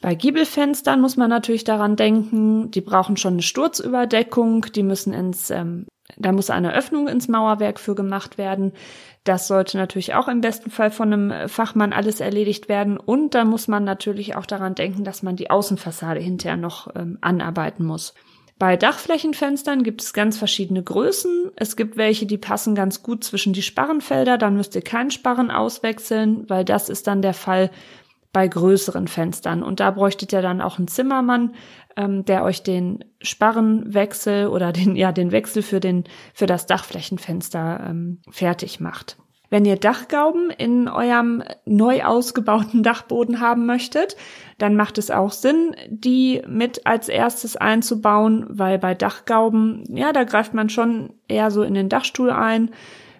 Bei 0.00 0.14
Giebelfenstern 0.14 1.00
muss 1.00 1.16
man 1.16 1.28
natürlich 1.28 1.64
daran 1.64 1.96
denken, 1.96 2.70
die 2.70 2.80
brauchen 2.80 3.16
schon 3.16 3.34
eine 3.34 3.42
Sturzüberdeckung, 3.42 4.66
die 4.74 4.84
müssen 4.84 5.12
ins, 5.12 5.50
ähm, 5.50 5.86
da 6.16 6.30
muss 6.30 6.50
eine 6.50 6.72
Öffnung 6.72 7.08
ins 7.08 7.26
Mauerwerk 7.26 7.80
für 7.80 7.96
gemacht 7.96 8.38
werden. 8.38 8.72
Das 9.24 9.48
sollte 9.48 9.76
natürlich 9.76 10.14
auch 10.14 10.28
im 10.28 10.40
besten 10.40 10.70
Fall 10.70 10.90
von 10.90 11.12
einem 11.12 11.48
Fachmann 11.48 11.92
alles 11.92 12.20
erledigt 12.20 12.68
werden. 12.68 12.96
Und 12.96 13.34
da 13.34 13.44
muss 13.44 13.66
man 13.66 13.84
natürlich 13.84 14.36
auch 14.36 14.46
daran 14.46 14.74
denken, 14.74 15.04
dass 15.04 15.22
man 15.22 15.36
die 15.36 15.50
Außenfassade 15.50 16.20
hinterher 16.20 16.56
noch 16.56 16.88
ähm, 16.94 17.18
anarbeiten 17.20 17.84
muss. 17.84 18.14
Bei 18.58 18.76
Dachflächenfenstern 18.76 19.84
gibt 19.84 20.02
es 20.02 20.12
ganz 20.12 20.36
verschiedene 20.36 20.82
Größen. 20.82 21.52
Es 21.56 21.76
gibt 21.76 21.96
welche, 21.96 22.26
die 22.26 22.38
passen 22.38 22.74
ganz 22.74 23.02
gut 23.02 23.22
zwischen 23.22 23.52
die 23.52 23.62
Sparrenfelder. 23.62 24.38
Dann 24.38 24.56
müsst 24.56 24.74
ihr 24.74 24.82
keinen 24.82 25.10
Sparren 25.10 25.50
auswechseln, 25.50 26.44
weil 26.48 26.64
das 26.64 26.88
ist 26.88 27.06
dann 27.06 27.22
der 27.22 27.34
Fall 27.34 27.70
bei 28.32 28.46
größeren 28.46 29.08
Fenstern. 29.08 29.62
Und 29.62 29.80
da 29.80 29.90
bräuchtet 29.90 30.32
ihr 30.32 30.42
dann 30.42 30.60
auch 30.60 30.78
einen 30.78 30.88
Zimmermann, 30.88 31.54
ähm, 31.96 32.24
der 32.24 32.44
euch 32.44 32.62
den 32.62 33.04
Sparrenwechsel 33.20 34.48
oder 34.48 34.72
den, 34.72 34.96
ja, 34.96 35.12
den 35.12 35.32
Wechsel 35.32 35.62
für 35.62 35.80
den, 35.80 36.04
für 36.34 36.46
das 36.46 36.66
Dachflächenfenster 36.66 37.86
ähm, 37.88 38.20
fertig 38.30 38.80
macht. 38.80 39.16
Wenn 39.50 39.64
ihr 39.64 39.76
Dachgauben 39.76 40.50
in 40.50 40.88
eurem 40.88 41.42
neu 41.64 42.04
ausgebauten 42.04 42.82
Dachboden 42.82 43.40
haben 43.40 43.64
möchtet, 43.64 44.16
dann 44.58 44.76
macht 44.76 44.98
es 44.98 45.10
auch 45.10 45.32
Sinn, 45.32 45.74
die 45.88 46.42
mit 46.46 46.86
als 46.86 47.08
erstes 47.08 47.56
einzubauen, 47.56 48.44
weil 48.50 48.78
bei 48.78 48.94
Dachgauben, 48.94 49.84
ja, 49.88 50.12
da 50.12 50.24
greift 50.24 50.52
man 50.52 50.68
schon 50.68 51.14
eher 51.28 51.50
so 51.50 51.62
in 51.62 51.72
den 51.72 51.88
Dachstuhl 51.88 52.30
ein. 52.30 52.70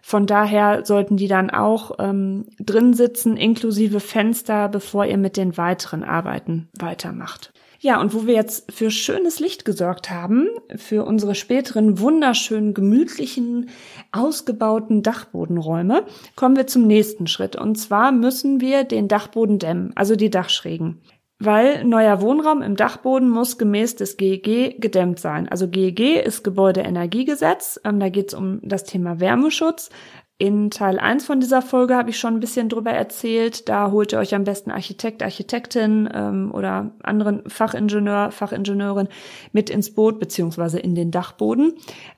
Von 0.09 0.25
daher 0.25 0.87
sollten 0.87 1.19
die 1.19 1.29
dann 1.29 1.51
auch 1.51 1.91
ähm, 1.99 2.47
drin 2.59 2.95
sitzen, 2.95 3.37
inklusive 3.37 4.01
Fenster, 4.01 4.71
bevor 4.71 5.05
ihr 5.05 5.19
mit 5.19 5.37
den 5.37 5.59
weiteren 5.59 6.03
Arbeiten 6.03 6.71
weitermacht. 6.79 7.53
Ja, 7.79 8.01
und 8.01 8.15
wo 8.15 8.27
wir 8.27 8.33
jetzt 8.33 8.73
für 8.73 8.91
schönes 8.91 9.39
Licht 9.39 9.67
gesorgt 9.67 10.09
haben, 10.09 10.49
für 10.77 11.05
unsere 11.05 11.35
späteren 11.35 11.99
wunderschönen, 11.99 12.73
gemütlichen, 12.73 13.69
ausgebauten 14.11 15.03
Dachbodenräume, 15.03 16.07
kommen 16.37 16.57
wir 16.57 16.67
zum 16.67 16.87
nächsten 16.87 17.27
Schritt. 17.27 17.57
Und 17.57 17.75
zwar 17.75 18.11
müssen 18.11 18.63
wir 18.63 18.85
den 18.85 19.09
Dachboden 19.09 19.59
dämmen, 19.59 19.93
also 19.95 20.17
die 20.17 20.31
Dachschrägen. 20.31 21.03
Weil 21.41 21.85
neuer 21.85 22.21
Wohnraum 22.21 22.63
im 22.63 22.75
Dachboden 22.75 23.31
muss 23.31 23.59
gemäß 23.59 23.95
des 23.95 24.17
GEG 24.17 24.81
gedämmt 24.81 25.21
sein. 25.21 25.49
Also 25.49 25.69
GEG 25.69 26.17
ist 26.25 26.43
Gebäudeenergiegesetz. 26.43 27.81
Ähm, 27.85 28.01
da 28.01 28.09
geht 28.09 28.29
es 28.29 28.35
um 28.35 28.61
das 28.63 28.83
Thema 28.85 29.21
Wärmeschutz. 29.21 29.91
In 30.41 30.71
Teil 30.71 31.01
1 31.01 31.27
von 31.27 31.41
dieser 31.41 31.63
Folge 31.63 31.97
habe 31.97 32.11
ich 32.11 32.19
schon 32.19 32.35
ein 32.35 32.41
bisschen 32.41 32.69
drüber 32.69 32.93
erzählt. 32.93 33.69
Da 33.69 33.91
holt 33.91 34.13
ihr 34.13 34.21
euch 34.21 34.37
am 34.37 34.45
besten 34.45 34.71
Architekt, 34.71 35.21
Architektin 35.23 36.09
ähm, 36.13 36.53
oder 36.55 36.93
anderen 37.03 37.43
Fachingenieur, 37.51 38.31
Fachingenieurin 38.31 39.09
mit 39.53 39.69
ins 39.69 39.95
Boot 39.95 40.21
beziehungsweise 40.21 40.79
in 40.79 40.95
den 40.95 41.11
Dachboden, 41.11 41.75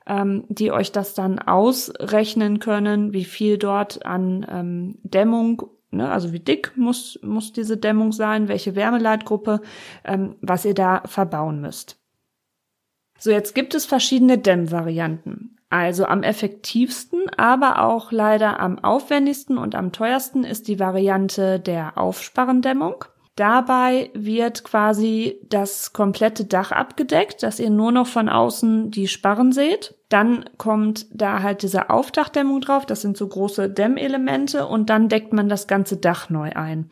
ähm, 0.07 0.45
die 0.49 0.71
euch 0.71 0.93
das 0.93 1.15
dann 1.15 1.39
ausrechnen 1.39 2.59
können, 2.59 3.15
wie 3.15 3.25
viel 3.25 3.57
dort 3.57 4.05
an 4.05 4.47
ähm, 4.51 4.99
Dämmung 5.03 5.63
Ne, 5.93 6.09
also 6.09 6.33
wie 6.33 6.39
dick 6.39 6.77
muss, 6.77 7.19
muss 7.23 7.53
diese 7.53 7.77
Dämmung 7.77 8.13
sein, 8.13 8.47
welche 8.47 8.77
Wärmeleitgruppe, 8.77 9.61
ähm, 10.05 10.37
was 10.41 10.65
ihr 10.65 10.75
da 10.75 11.03
verbauen 11.05 11.61
müsst. 11.61 11.99
So, 13.19 13.31
jetzt 13.31 13.55
gibt 13.55 13.75
es 13.75 13.87
verschiedene 13.87 14.39
Dämmvarianten. 14.39 15.59
Also 15.69 16.05
am 16.05 16.23
effektivsten, 16.23 17.29
aber 17.37 17.83
auch 17.83 18.13
leider 18.13 18.61
am 18.61 18.79
aufwendigsten 18.79 19.59
und 19.59 19.75
am 19.75 19.93
teuersten 19.93 20.43
ist 20.43 20.69
die 20.69 20.81
Variante 20.81 21.61
der 21.61 21.99
Aufsparrendämmung. 21.99 23.05
Dabei 23.37 24.11
wird 24.13 24.65
quasi 24.65 25.41
das 25.49 25.93
komplette 25.93 26.45
Dach 26.45 26.73
abgedeckt, 26.73 27.43
dass 27.43 27.61
ihr 27.61 27.71
nur 27.71 27.93
noch 27.93 28.07
von 28.07 28.29
außen 28.29 28.91
die 28.91 29.09
Sparren 29.09 29.53
seht. 29.53 29.95
Dann 30.09 30.45
kommt 30.59 31.07
da 31.13 31.43
halt 31.43 31.63
diese 31.63 31.89
Aufdachdämmung 31.89 32.61
drauf. 32.61 32.85
Das 32.85 33.01
sind 33.01 33.17
so 33.17 33.29
große 33.29 33.71
Dämmelemente 33.71 34.67
und 34.67 34.91
dann 34.91 35.09
deckt 35.09 35.33
man 35.33 35.49
das 35.49 35.69
ganze 35.69 35.97
Dach 35.97 36.29
neu 36.29 36.51
ein. 36.55 36.91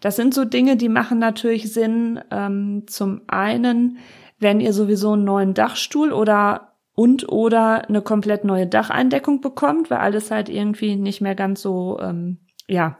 Das 0.00 0.16
sind 0.16 0.34
so 0.34 0.44
Dinge, 0.44 0.76
die 0.76 0.90
machen 0.90 1.18
natürlich 1.18 1.72
Sinn. 1.72 2.20
Ähm, 2.30 2.84
zum 2.86 3.22
einen, 3.26 3.98
wenn 4.38 4.60
ihr 4.60 4.74
sowieso 4.74 5.12
einen 5.12 5.24
neuen 5.24 5.54
Dachstuhl 5.54 6.12
oder 6.12 6.74
und 6.94 7.28
oder 7.28 7.88
eine 7.88 8.02
komplett 8.02 8.44
neue 8.44 8.66
Dacheindeckung 8.66 9.40
bekommt, 9.40 9.88
weil 9.88 9.98
alles 9.98 10.30
halt 10.30 10.48
irgendwie 10.48 10.96
nicht 10.96 11.20
mehr 11.20 11.34
ganz 11.34 11.62
so 11.62 11.98
ähm, 12.00 12.38
ja 12.68 12.98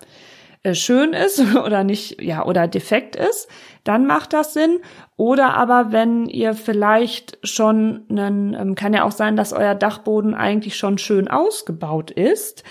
schön 0.74 1.12
ist 1.12 1.40
oder 1.64 1.84
nicht 1.84 2.20
ja 2.22 2.44
oder 2.44 2.68
defekt 2.68 3.16
ist, 3.16 3.48
dann 3.84 4.06
macht 4.06 4.32
das 4.32 4.52
Sinn. 4.52 4.80
Oder 5.16 5.54
aber 5.54 5.92
wenn 5.92 6.26
ihr 6.26 6.54
vielleicht 6.54 7.38
schon 7.42 8.04
einen, 8.10 8.54
ähm, 8.54 8.74
kann 8.74 8.94
ja 8.94 9.04
auch 9.04 9.12
sein, 9.12 9.36
dass 9.36 9.52
euer 9.52 9.74
Dachboden 9.74 10.34
eigentlich 10.34 10.76
schon 10.76 10.98
schön 10.98 11.28
ausgebaut 11.28 12.10
ist 12.10 12.64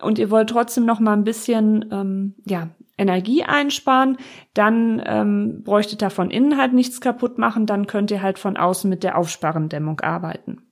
und 0.00 0.18
ihr 0.18 0.30
wollt 0.30 0.50
trotzdem 0.50 0.84
noch 0.84 1.00
mal 1.00 1.12
ein 1.12 1.24
bisschen 1.24 1.86
ähm, 1.90 2.34
ja 2.46 2.68
Energie 2.96 3.42
einsparen, 3.42 4.18
dann 4.54 5.02
ähm, 5.04 5.62
bräuchtet 5.64 6.02
ihr 6.02 6.10
von 6.10 6.30
innen 6.30 6.58
halt 6.58 6.72
nichts 6.72 7.00
kaputt 7.00 7.38
machen, 7.38 7.66
dann 7.66 7.86
könnt 7.86 8.10
ihr 8.10 8.22
halt 8.22 8.38
von 8.38 8.56
außen 8.56 8.88
mit 8.88 9.02
der 9.02 9.18
Aufsparrendämmung 9.18 10.00
arbeiten. 10.00 10.62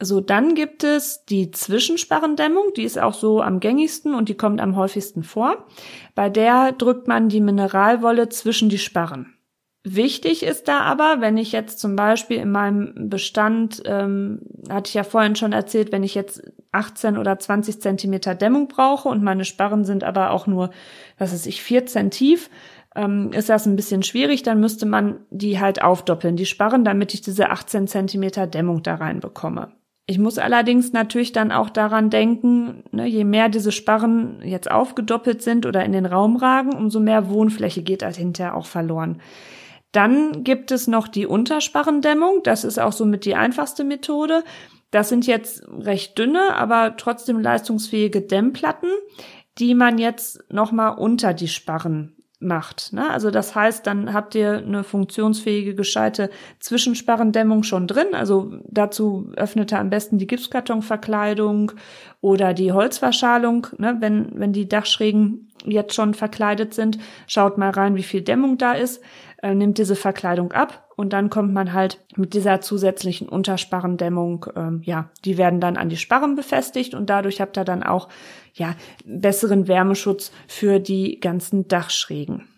So, 0.00 0.20
dann 0.20 0.54
gibt 0.54 0.82
es 0.82 1.24
die 1.24 1.50
Zwischensparrendämmung, 1.50 2.72
die 2.76 2.82
ist 2.82 2.98
auch 2.98 3.14
so 3.14 3.40
am 3.40 3.60
gängigsten 3.60 4.14
und 4.14 4.28
die 4.28 4.36
kommt 4.36 4.60
am 4.60 4.76
häufigsten 4.76 5.22
vor. 5.22 5.66
Bei 6.14 6.28
der 6.28 6.72
drückt 6.72 7.06
man 7.06 7.28
die 7.28 7.40
Mineralwolle 7.40 8.28
zwischen 8.28 8.68
die 8.68 8.78
Sparren. 8.78 9.34
Wichtig 9.86 10.42
ist 10.42 10.66
da 10.66 10.80
aber, 10.80 11.20
wenn 11.20 11.36
ich 11.36 11.52
jetzt 11.52 11.78
zum 11.78 11.94
Beispiel 11.94 12.38
in 12.38 12.50
meinem 12.50 13.10
Bestand, 13.10 13.82
ähm, 13.84 14.40
hatte 14.70 14.88
ich 14.88 14.94
ja 14.94 15.04
vorhin 15.04 15.36
schon 15.36 15.52
erzählt, 15.52 15.92
wenn 15.92 16.02
ich 16.02 16.14
jetzt 16.14 16.42
18 16.72 17.18
oder 17.18 17.38
20 17.38 17.82
Zentimeter 17.82 18.34
Dämmung 18.34 18.68
brauche 18.68 19.10
und 19.10 19.22
meine 19.22 19.44
Sparren 19.44 19.84
sind 19.84 20.02
aber 20.02 20.30
auch 20.30 20.46
nur, 20.46 20.70
was 21.18 21.34
weiß 21.34 21.44
ich, 21.44 21.62
14 21.62 22.10
tief, 22.10 22.48
ähm, 22.96 23.30
ist 23.32 23.50
das 23.50 23.66
ein 23.66 23.76
bisschen 23.76 24.02
schwierig, 24.02 24.42
dann 24.42 24.58
müsste 24.58 24.86
man 24.86 25.20
die 25.30 25.60
halt 25.60 25.82
aufdoppeln, 25.82 26.36
die 26.36 26.46
Sparren, 26.46 26.84
damit 26.84 27.12
ich 27.12 27.20
diese 27.20 27.50
18 27.50 27.86
Zentimeter 27.86 28.46
Dämmung 28.46 28.82
da 28.82 28.94
rein 28.94 29.20
bekomme. 29.20 29.72
Ich 30.06 30.18
muss 30.18 30.38
allerdings 30.38 30.92
natürlich 30.92 31.32
dann 31.32 31.50
auch 31.50 31.70
daran 31.70 32.10
denken, 32.10 32.84
ne, 32.92 33.06
je 33.06 33.24
mehr 33.24 33.48
diese 33.48 33.72
Sparren 33.72 34.42
jetzt 34.44 34.70
aufgedoppelt 34.70 35.42
sind 35.42 35.64
oder 35.64 35.82
in 35.84 35.92
den 35.92 36.04
Raum 36.04 36.36
ragen, 36.36 36.74
umso 36.74 37.00
mehr 37.00 37.30
Wohnfläche 37.30 37.82
geht 37.82 38.02
halt 38.02 38.16
hinterher 38.16 38.54
auch 38.54 38.66
verloren. 38.66 39.22
Dann 39.92 40.44
gibt 40.44 40.72
es 40.72 40.88
noch 40.88 41.08
die 41.08 41.24
Untersparrendämmung. 41.24 42.40
Das 42.42 42.64
ist 42.64 42.78
auch 42.78 42.92
somit 42.92 43.24
die 43.24 43.36
einfachste 43.36 43.84
Methode. 43.84 44.44
Das 44.90 45.08
sind 45.08 45.26
jetzt 45.26 45.66
recht 45.68 46.18
dünne, 46.18 46.54
aber 46.54 46.96
trotzdem 46.96 47.40
leistungsfähige 47.40 48.20
Dämmplatten, 48.20 48.90
die 49.58 49.74
man 49.74 49.98
jetzt 49.98 50.44
nochmal 50.52 50.98
unter 50.98 51.32
die 51.32 51.48
Sparren 51.48 52.13
macht. 52.44 52.92
Ne? 52.92 53.10
Also 53.10 53.30
das 53.30 53.54
heißt, 53.54 53.86
dann 53.86 54.12
habt 54.12 54.34
ihr 54.34 54.58
eine 54.58 54.84
funktionsfähige, 54.84 55.74
gescheite 55.74 56.30
Zwischensparrendämmung 56.60 57.62
schon 57.62 57.86
drin. 57.86 58.08
Also 58.12 58.52
dazu 58.68 59.32
öffnet 59.36 59.72
ihr 59.72 59.80
am 59.80 59.90
besten 59.90 60.18
die 60.18 60.26
Gipskartonverkleidung 60.26 61.72
oder 62.20 62.54
die 62.54 62.72
Holzverschalung. 62.72 63.66
Ne? 63.78 63.96
Wenn, 64.00 64.28
wenn 64.34 64.52
die 64.52 64.68
Dachschrägen 64.68 65.50
jetzt 65.64 65.94
schon 65.94 66.14
verkleidet 66.14 66.74
sind, 66.74 66.98
schaut 67.26 67.58
mal 67.58 67.70
rein, 67.70 67.96
wie 67.96 68.02
viel 68.02 68.22
Dämmung 68.22 68.58
da 68.58 68.72
ist, 68.72 69.02
äh, 69.42 69.54
nimmt 69.54 69.78
diese 69.78 69.96
Verkleidung 69.96 70.52
ab 70.52 70.83
und 70.96 71.12
dann 71.12 71.30
kommt 71.30 71.52
man 71.52 71.72
halt 71.72 72.04
mit 72.16 72.34
dieser 72.34 72.60
zusätzlichen 72.60 73.28
Untersparrendämmung, 73.28 74.46
ähm, 74.56 74.82
ja, 74.84 75.10
die 75.24 75.38
werden 75.38 75.60
dann 75.60 75.76
an 75.76 75.88
die 75.88 75.96
Sparren 75.96 76.36
befestigt 76.36 76.94
und 76.94 77.10
dadurch 77.10 77.40
habt 77.40 77.58
ihr 77.58 77.64
dann 77.64 77.82
auch 77.82 78.08
ja, 78.54 78.74
besseren 79.04 79.68
Wärmeschutz 79.68 80.32
für 80.46 80.78
die 80.78 81.20
ganzen 81.20 81.66
Dachschrägen. 81.68 82.48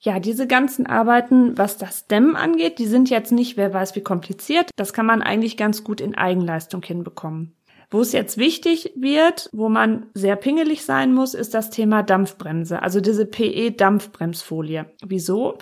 Ja, 0.00 0.20
diese 0.20 0.46
ganzen 0.46 0.86
Arbeiten, 0.86 1.58
was 1.58 1.76
das 1.76 2.06
Dämmen 2.06 2.36
angeht, 2.36 2.78
die 2.78 2.86
sind 2.86 3.10
jetzt 3.10 3.32
nicht, 3.32 3.56
wer 3.56 3.74
weiß 3.74 3.96
wie 3.96 4.02
kompliziert. 4.02 4.70
Das 4.76 4.92
kann 4.92 5.06
man 5.06 5.22
eigentlich 5.22 5.56
ganz 5.56 5.82
gut 5.82 6.00
in 6.00 6.14
Eigenleistung 6.14 6.82
hinbekommen. 6.84 7.56
Wo 7.90 8.00
es 8.00 8.12
jetzt 8.12 8.36
wichtig 8.36 8.92
wird, 8.96 9.48
wo 9.52 9.68
man 9.68 10.06
sehr 10.12 10.36
pingelig 10.36 10.84
sein 10.84 11.14
muss, 11.14 11.34
ist 11.34 11.54
das 11.54 11.70
Thema 11.70 12.02
Dampfbremse, 12.02 12.82
also 12.82 13.00
diese 13.00 13.24
PE-Dampfbremsfolie. 13.24 14.86
Wieso? 15.04 15.56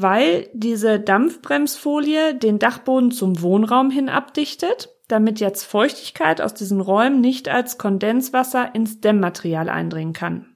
Weil 0.00 0.48
diese 0.54 1.00
Dampfbremsfolie 1.00 2.34
den 2.34 2.58
Dachboden 2.58 3.10
zum 3.10 3.42
Wohnraum 3.42 3.90
hin 3.90 4.08
abdichtet 4.08 4.88
damit 5.08 5.40
jetzt 5.40 5.64
Feuchtigkeit 5.64 6.40
aus 6.40 6.54
diesen 6.54 6.80
Räumen 6.80 7.20
nicht 7.20 7.48
als 7.48 7.78
Kondenswasser 7.78 8.74
ins 8.74 9.00
Dämmmaterial 9.00 9.68
eindringen 9.68 10.12
kann. 10.12 10.54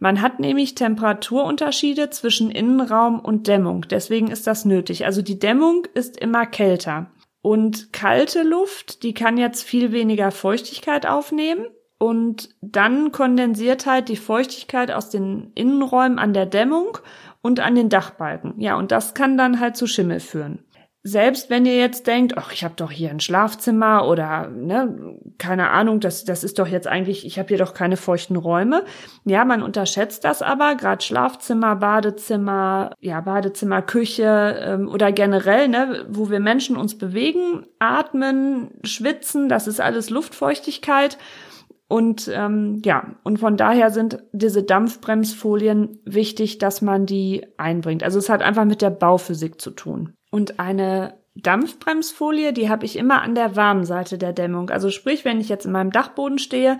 Man 0.00 0.22
hat 0.22 0.40
nämlich 0.40 0.74
Temperaturunterschiede 0.74 2.10
zwischen 2.10 2.50
Innenraum 2.50 3.20
und 3.20 3.46
Dämmung, 3.46 3.84
deswegen 3.90 4.28
ist 4.28 4.46
das 4.46 4.64
nötig. 4.64 5.04
Also 5.04 5.22
die 5.22 5.38
Dämmung 5.38 5.86
ist 5.94 6.18
immer 6.18 6.46
kälter. 6.46 7.10
Und 7.42 7.92
kalte 7.92 8.42
Luft, 8.42 9.02
die 9.02 9.14
kann 9.14 9.38
jetzt 9.38 9.62
viel 9.62 9.92
weniger 9.92 10.30
Feuchtigkeit 10.30 11.06
aufnehmen 11.06 11.66
und 11.98 12.50
dann 12.60 13.10
kondensiert 13.10 13.86
halt 13.86 14.08
die 14.08 14.16
Feuchtigkeit 14.16 14.92
aus 14.92 15.10
den 15.10 15.50
Innenräumen 15.54 16.18
an 16.18 16.32
der 16.32 16.46
Dämmung 16.46 16.98
und 17.42 17.60
an 17.60 17.74
den 17.74 17.88
Dachbalken. 17.88 18.54
Ja, 18.60 18.76
und 18.76 18.92
das 18.92 19.14
kann 19.14 19.38
dann 19.38 19.60
halt 19.60 19.76
zu 19.76 19.86
Schimmel 19.86 20.20
führen. 20.20 20.64
selbst 21.04 21.48
wenn 21.48 21.64
ihr 21.64 21.76
jetzt 21.76 22.06
denkt, 22.06 22.36
ach, 22.36 22.52
ich 22.52 22.64
habe 22.64 22.74
doch 22.76 22.90
hier 22.90 23.10
ein 23.10 23.20
Schlafzimmer 23.20 24.06
oder 24.06 24.48
ne, 24.48 25.16
keine 25.38 25.70
Ahnung, 25.70 26.00
das, 26.00 26.24
das 26.24 26.44
ist 26.44 26.58
doch 26.58 26.66
jetzt 26.66 26.86
eigentlich, 26.86 27.24
ich 27.24 27.38
habe 27.38 27.48
hier 27.48 27.58
doch 27.58 27.72
keine 27.72 27.96
feuchten 27.96 28.36
Räume. 28.36 28.84
Ja, 29.24 29.44
man 29.44 29.62
unterschätzt 29.62 30.24
das 30.24 30.42
aber, 30.42 30.74
gerade 30.74 31.02
Schlafzimmer, 31.02 31.76
Badezimmer, 31.76 32.90
ja, 33.00 33.20
Badezimmer, 33.20 33.80
Küche 33.82 34.56
ähm, 34.60 34.88
oder 34.88 35.12
generell, 35.12 35.68
ne, 35.68 36.04
wo 36.08 36.30
wir 36.30 36.40
Menschen 36.40 36.76
uns 36.76 36.98
bewegen, 36.98 37.66
atmen, 37.78 38.70
schwitzen, 38.82 39.48
das 39.48 39.66
ist 39.66 39.80
alles 39.80 40.10
Luftfeuchtigkeit. 40.10 41.16
Und 41.88 42.30
ähm, 42.32 42.82
ja, 42.84 43.14
und 43.24 43.38
von 43.38 43.56
daher 43.56 43.90
sind 43.90 44.22
diese 44.32 44.62
Dampfbremsfolien 44.62 45.98
wichtig, 46.04 46.58
dass 46.58 46.82
man 46.82 47.06
die 47.06 47.46
einbringt. 47.56 48.02
Also 48.02 48.18
es 48.18 48.28
hat 48.28 48.42
einfach 48.42 48.66
mit 48.66 48.82
der 48.82 48.90
Bauphysik 48.90 49.58
zu 49.60 49.70
tun. 49.70 50.12
Und 50.30 50.60
eine 50.60 51.14
Dampfbremsfolie, 51.34 52.52
die 52.52 52.68
habe 52.68 52.84
ich 52.84 52.96
immer 52.96 53.22
an 53.22 53.34
der 53.34 53.56
warmen 53.56 53.84
Seite 53.84 54.18
der 54.18 54.34
Dämmung. 54.34 54.68
Also 54.68 54.90
sprich, 54.90 55.24
wenn 55.24 55.40
ich 55.40 55.48
jetzt 55.48 55.64
in 55.64 55.72
meinem 55.72 55.90
Dachboden 55.90 56.38
stehe, 56.38 56.78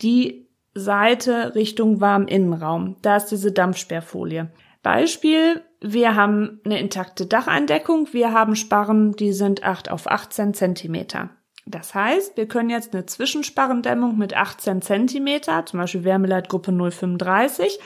die 0.00 0.48
Seite 0.74 1.54
Richtung 1.54 2.00
warmen 2.00 2.28
Innenraum. 2.28 2.96
Da 3.02 3.16
ist 3.16 3.26
diese 3.26 3.52
Dampfsperrfolie. 3.52 4.50
Beispiel, 4.82 5.62
wir 5.80 6.14
haben 6.14 6.60
eine 6.64 6.78
intakte 6.80 7.26
Dacheindeckung, 7.26 8.08
wir 8.12 8.32
haben 8.32 8.56
Sparren, 8.56 9.12
die 9.12 9.32
sind 9.32 9.62
8 9.62 9.90
auf 9.90 10.10
18 10.10 10.54
Zentimeter. 10.54 11.30
Das 11.70 11.94
heißt, 11.94 12.36
wir 12.36 12.46
können 12.46 12.70
jetzt 12.70 12.94
eine 12.94 13.06
Zwischensparrendämmung 13.06 14.16
mit 14.16 14.34
18 14.34 14.82
Zentimeter, 14.82 15.66
zum 15.66 15.80
Beispiel 15.80 16.04
Wärmeleitgruppe 16.04 16.72
035, 16.72 17.78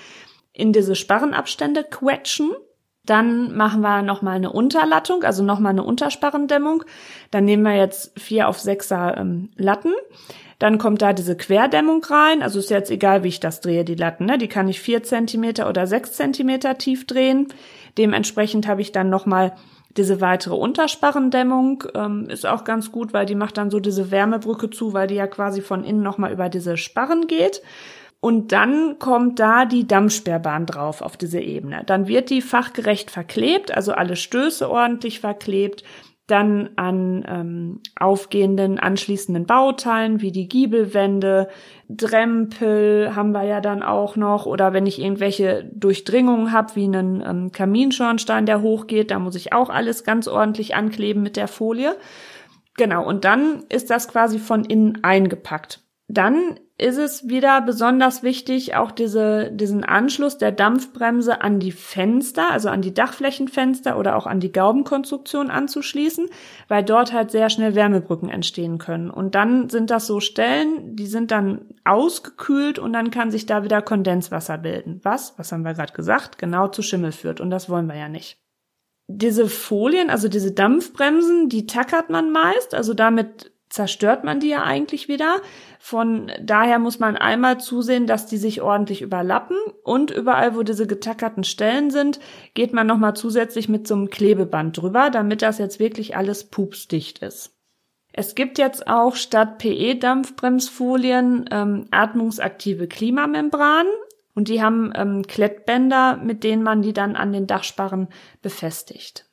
in 0.52 0.72
diese 0.72 0.94
Sparrenabstände 0.94 1.84
quetschen 1.84 2.50
dann 3.04 3.56
machen 3.56 3.80
wir 3.80 4.02
nochmal 4.02 4.36
eine 4.36 4.52
Unterlattung, 4.52 5.24
also 5.24 5.42
nochmal 5.42 5.70
eine 5.70 5.82
Untersparrendämmung. 5.82 6.84
Dann 7.32 7.44
nehmen 7.44 7.64
wir 7.64 7.74
jetzt 7.76 8.18
vier 8.18 8.48
auf 8.48 8.60
sechser 8.60 9.16
ähm, 9.16 9.50
Latten. 9.56 9.92
Dann 10.60 10.78
kommt 10.78 11.02
da 11.02 11.12
diese 11.12 11.36
Querdämmung 11.36 12.04
rein. 12.04 12.42
Also 12.42 12.60
ist 12.60 12.70
jetzt 12.70 12.92
egal, 12.92 13.24
wie 13.24 13.28
ich 13.28 13.40
das 13.40 13.60
drehe, 13.60 13.84
die 13.84 13.96
Latten. 13.96 14.26
Ne? 14.26 14.38
Die 14.38 14.46
kann 14.46 14.68
ich 14.68 14.80
vier 14.80 15.02
Zentimeter 15.02 15.68
oder 15.68 15.88
sechs 15.88 16.12
Zentimeter 16.12 16.78
tief 16.78 17.04
drehen. 17.04 17.48
Dementsprechend 17.98 18.68
habe 18.68 18.82
ich 18.82 18.92
dann 18.92 19.10
nochmal 19.10 19.54
diese 19.96 20.20
weitere 20.20 20.54
Untersparrendämmung. 20.54 21.84
Ähm, 21.94 22.28
ist 22.28 22.46
auch 22.46 22.64
ganz 22.64 22.92
gut, 22.92 23.12
weil 23.12 23.26
die 23.26 23.34
macht 23.34 23.58
dann 23.58 23.70
so 23.70 23.80
diese 23.80 24.10
Wärmebrücke 24.10 24.70
zu, 24.70 24.92
weil 24.92 25.06
die 25.06 25.16
ja 25.16 25.26
quasi 25.26 25.60
von 25.60 25.84
innen 25.84 26.02
nochmal 26.02 26.32
über 26.32 26.48
diese 26.48 26.76
Sparren 26.76 27.26
geht. 27.26 27.62
Und 28.20 28.52
dann 28.52 29.00
kommt 29.00 29.40
da 29.40 29.64
die 29.64 29.86
Dammsperrbahn 29.86 30.64
drauf 30.64 31.02
auf 31.02 31.16
diese 31.16 31.40
Ebene. 31.40 31.82
Dann 31.84 32.06
wird 32.06 32.30
die 32.30 32.40
fachgerecht 32.40 33.10
verklebt, 33.10 33.74
also 33.76 33.92
alle 33.92 34.14
Stöße 34.14 34.70
ordentlich 34.70 35.18
verklebt. 35.18 35.82
Dann 36.32 36.70
an 36.76 37.26
ähm, 37.28 37.80
aufgehenden 38.00 38.78
anschließenden 38.78 39.44
Bauteilen 39.44 40.22
wie 40.22 40.32
die 40.32 40.48
Giebelwände, 40.48 41.48
Drempel 41.90 43.14
haben 43.14 43.32
wir 43.32 43.42
ja 43.42 43.60
dann 43.60 43.82
auch 43.82 44.16
noch. 44.16 44.46
Oder 44.46 44.72
wenn 44.72 44.86
ich 44.86 44.98
irgendwelche 44.98 45.70
Durchdringungen 45.74 46.50
habe, 46.50 46.74
wie 46.74 46.84
einen 46.84 47.20
ähm, 47.20 47.52
Kaminschornstein, 47.52 48.46
der 48.46 48.62
hochgeht, 48.62 49.10
da 49.10 49.18
muss 49.18 49.34
ich 49.34 49.52
auch 49.52 49.68
alles 49.68 50.04
ganz 50.04 50.26
ordentlich 50.26 50.74
ankleben 50.74 51.22
mit 51.22 51.36
der 51.36 51.48
Folie. 51.48 51.96
Genau, 52.78 53.06
und 53.06 53.26
dann 53.26 53.64
ist 53.68 53.90
das 53.90 54.08
quasi 54.08 54.38
von 54.38 54.64
innen 54.64 55.04
eingepackt. 55.04 55.80
Dann 56.08 56.58
ist 56.82 56.98
es 56.98 57.28
wieder 57.28 57.60
besonders 57.62 58.22
wichtig, 58.22 58.74
auch 58.74 58.90
diese, 58.90 59.50
diesen 59.52 59.84
Anschluss 59.84 60.38
der 60.38 60.52
Dampfbremse 60.52 61.40
an 61.40 61.60
die 61.60 61.72
Fenster, 61.72 62.50
also 62.50 62.68
an 62.68 62.82
die 62.82 62.92
Dachflächenfenster 62.92 63.98
oder 63.98 64.16
auch 64.16 64.26
an 64.26 64.40
die 64.40 64.52
Gaubenkonstruktion 64.52 65.50
anzuschließen, 65.50 66.28
weil 66.68 66.82
dort 66.82 67.12
halt 67.12 67.30
sehr 67.30 67.48
schnell 67.50 67.74
Wärmebrücken 67.74 68.28
entstehen 68.28 68.78
können. 68.78 69.10
Und 69.10 69.34
dann 69.34 69.70
sind 69.70 69.90
das 69.90 70.06
so 70.06 70.20
Stellen, 70.20 70.96
die 70.96 71.06
sind 71.06 71.30
dann 71.30 71.66
ausgekühlt 71.84 72.78
und 72.78 72.92
dann 72.92 73.10
kann 73.10 73.30
sich 73.30 73.46
da 73.46 73.62
wieder 73.62 73.80
Kondenswasser 73.80 74.58
bilden. 74.58 75.00
Was, 75.04 75.38
was 75.38 75.52
haben 75.52 75.64
wir 75.64 75.74
gerade 75.74 75.92
gesagt, 75.92 76.38
genau 76.38 76.68
zu 76.68 76.82
Schimmel 76.82 77.12
führt. 77.12 77.40
Und 77.40 77.50
das 77.50 77.68
wollen 77.70 77.86
wir 77.86 77.96
ja 77.96 78.08
nicht. 78.08 78.38
Diese 79.06 79.48
Folien, 79.48 80.10
also 80.10 80.28
diese 80.28 80.52
Dampfbremsen, 80.52 81.48
die 81.48 81.66
tackert 81.66 82.10
man 82.10 82.32
meist, 82.32 82.74
also 82.74 82.94
damit 82.94 83.51
zerstört 83.72 84.22
man 84.22 84.38
die 84.38 84.50
ja 84.50 84.62
eigentlich 84.62 85.08
wieder. 85.08 85.40
Von 85.80 86.30
daher 86.40 86.78
muss 86.78 86.98
man 86.98 87.16
einmal 87.16 87.58
zusehen, 87.58 88.06
dass 88.06 88.26
die 88.26 88.36
sich 88.36 88.60
ordentlich 88.60 89.00
überlappen 89.00 89.56
und 89.82 90.10
überall, 90.10 90.54
wo 90.54 90.62
diese 90.62 90.86
getackerten 90.86 91.42
Stellen 91.42 91.90
sind, 91.90 92.20
geht 92.54 92.74
man 92.74 92.86
nochmal 92.86 93.14
zusätzlich 93.14 93.70
mit 93.70 93.88
so 93.88 93.94
einem 93.94 94.10
Klebeband 94.10 94.76
drüber, 94.76 95.08
damit 95.08 95.40
das 95.40 95.58
jetzt 95.58 95.80
wirklich 95.80 96.16
alles 96.16 96.44
pupsdicht 96.44 97.20
ist. 97.20 97.56
Es 98.12 98.34
gibt 98.34 98.58
jetzt 98.58 98.88
auch 98.88 99.16
statt 99.16 99.56
PE-Dampfbremsfolien 99.56 101.46
ähm, 101.50 101.86
atmungsaktive 101.90 102.88
Klimamembranen 102.88 103.90
und 104.34 104.48
die 104.48 104.62
haben 104.62 104.92
ähm, 104.94 105.22
Klettbänder, 105.26 106.18
mit 106.18 106.44
denen 106.44 106.62
man 106.62 106.82
die 106.82 106.92
dann 106.92 107.16
an 107.16 107.32
den 107.32 107.46
Dachsparren 107.46 108.08
befestigt. 108.42 109.31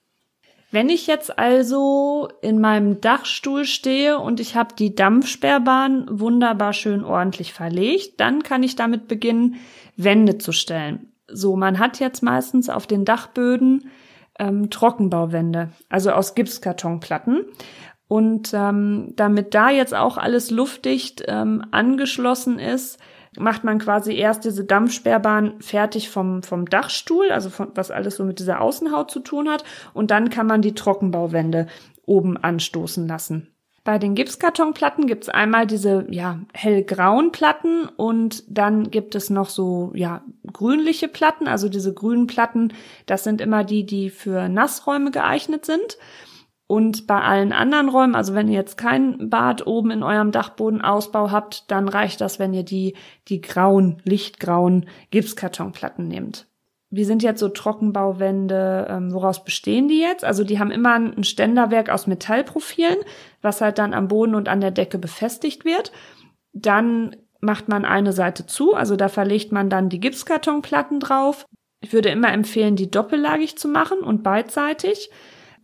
Wenn 0.71 0.89
ich 0.89 1.07
jetzt 1.07 1.39
also 1.39 2.29
in 2.41 2.61
meinem 2.61 3.01
Dachstuhl 3.01 3.65
stehe 3.65 4.19
und 4.19 4.39
ich 4.39 4.55
habe 4.55 4.75
die 4.77 4.93
Dampfsperrbahn 4.93 6.05
wunderbar 6.11 6.73
schön 6.73 7.03
ordentlich 7.03 7.53
verlegt, 7.53 8.19
dann 8.19 8.43
kann 8.43 8.61
ich 8.61 8.75
damit 8.75 9.07
beginnen, 9.07 9.55
Wände 9.97 10.37
zu 10.37 10.51
stellen. 10.51 11.11
So, 11.27 11.55
man 11.55 11.79
hat 11.79 11.99
jetzt 11.99 12.21
meistens 12.21 12.69
auf 12.69 12.85
den 12.85 13.03
Dachböden 13.03 13.89
ähm, 14.37 14.69
Trockenbauwände, 14.69 15.69
also 15.89 16.11
aus 16.11 16.35
Gipskartonplatten. 16.35 17.45
Und 18.07 18.53
ähm, 18.53 19.13
damit 19.15 19.53
da 19.53 19.69
jetzt 19.69 19.93
auch 19.93 20.17
alles 20.17 20.51
luftdicht 20.51 21.23
ähm, 21.27 21.63
angeschlossen 21.71 22.59
ist, 22.59 22.99
macht 23.37 23.63
man 23.63 23.79
quasi 23.79 24.15
erst 24.15 24.45
diese 24.45 24.65
Dampfsperrbahn 24.65 25.61
fertig 25.61 26.09
vom, 26.09 26.43
vom 26.43 26.65
Dachstuhl, 26.65 27.31
also 27.31 27.49
von, 27.49 27.69
was 27.75 27.91
alles 27.91 28.15
so 28.15 28.23
mit 28.23 28.39
dieser 28.39 28.61
Außenhaut 28.61 29.11
zu 29.11 29.19
tun 29.19 29.49
hat. 29.49 29.63
Und 29.93 30.11
dann 30.11 30.29
kann 30.29 30.47
man 30.47 30.61
die 30.61 30.75
Trockenbauwände 30.75 31.67
oben 32.05 32.37
anstoßen 32.37 33.07
lassen. 33.07 33.47
Bei 33.83 33.97
den 33.97 34.13
Gipskartonplatten 34.13 35.07
gibt's 35.07 35.29
einmal 35.29 35.65
diese 35.65 36.05
ja 36.09 36.39
hellgrauen 36.53 37.31
Platten 37.31 37.87
und 37.95 38.43
dann 38.47 38.91
gibt 38.91 39.15
es 39.15 39.29
noch 39.29 39.49
so 39.49 39.91
ja 39.95 40.21
grünliche 40.51 41.07
Platten, 41.07 41.47
also 41.47 41.69
diese 41.69 41.93
grünen 41.93 42.27
Platten, 42.27 42.73
das 43.05 43.23
sind 43.23 43.41
immer 43.41 43.63
die, 43.63 43.85
die 43.85 44.09
für 44.09 44.49
Nassräume 44.49 45.11
geeignet 45.11 45.65
sind. 45.65 45.97
Und 46.71 47.07
bei 47.07 47.19
allen 47.19 47.51
anderen 47.51 47.89
Räumen, 47.89 48.13
also 48.13 48.35
wenn 48.35 48.47
ihr 48.47 48.53
jetzt 48.53 48.77
kein 48.77 49.31
Bad 49.31 49.65
oben 49.65 49.89
in 49.89 50.03
eurem 50.03 50.31
Dachbodenausbau 50.31 51.31
habt, 51.31 51.71
dann 51.71 51.87
reicht 51.87 52.21
das, 52.21 52.37
wenn 52.37 52.53
ihr 52.53 52.61
die, 52.61 52.95
die 53.27 53.41
grauen, 53.41 54.03
lichtgrauen 54.03 54.85
Gipskartonplatten 55.09 56.07
nehmt. 56.07 56.45
Wie 56.91 57.05
sind 57.05 57.23
jetzt 57.23 57.39
so 57.39 57.49
Trockenbauwände? 57.49 58.85
Ähm, 58.87 59.11
woraus 59.11 59.43
bestehen 59.43 59.87
die 59.87 59.99
jetzt? 59.99 60.23
Also 60.23 60.43
die 60.43 60.59
haben 60.59 60.69
immer 60.69 60.93
ein 60.93 61.23
Ständerwerk 61.23 61.89
aus 61.89 62.05
Metallprofilen, 62.05 62.99
was 63.41 63.61
halt 63.61 63.79
dann 63.79 63.95
am 63.95 64.07
Boden 64.07 64.35
und 64.35 64.47
an 64.47 64.61
der 64.61 64.69
Decke 64.69 64.99
befestigt 64.99 65.65
wird. 65.65 65.91
Dann 66.53 67.15
macht 67.41 67.67
man 67.67 67.83
eine 67.83 68.13
Seite 68.13 68.45
zu, 68.45 68.75
also 68.75 68.95
da 68.95 69.07
verlegt 69.07 69.51
man 69.51 69.71
dann 69.71 69.89
die 69.89 69.99
Gipskartonplatten 69.99 70.99
drauf. 70.99 71.47
Ich 71.81 71.93
würde 71.93 72.09
immer 72.09 72.31
empfehlen, 72.31 72.75
die 72.75 72.91
doppellagig 72.91 73.57
zu 73.57 73.67
machen 73.69 74.01
und 74.01 74.21
beidseitig 74.21 75.09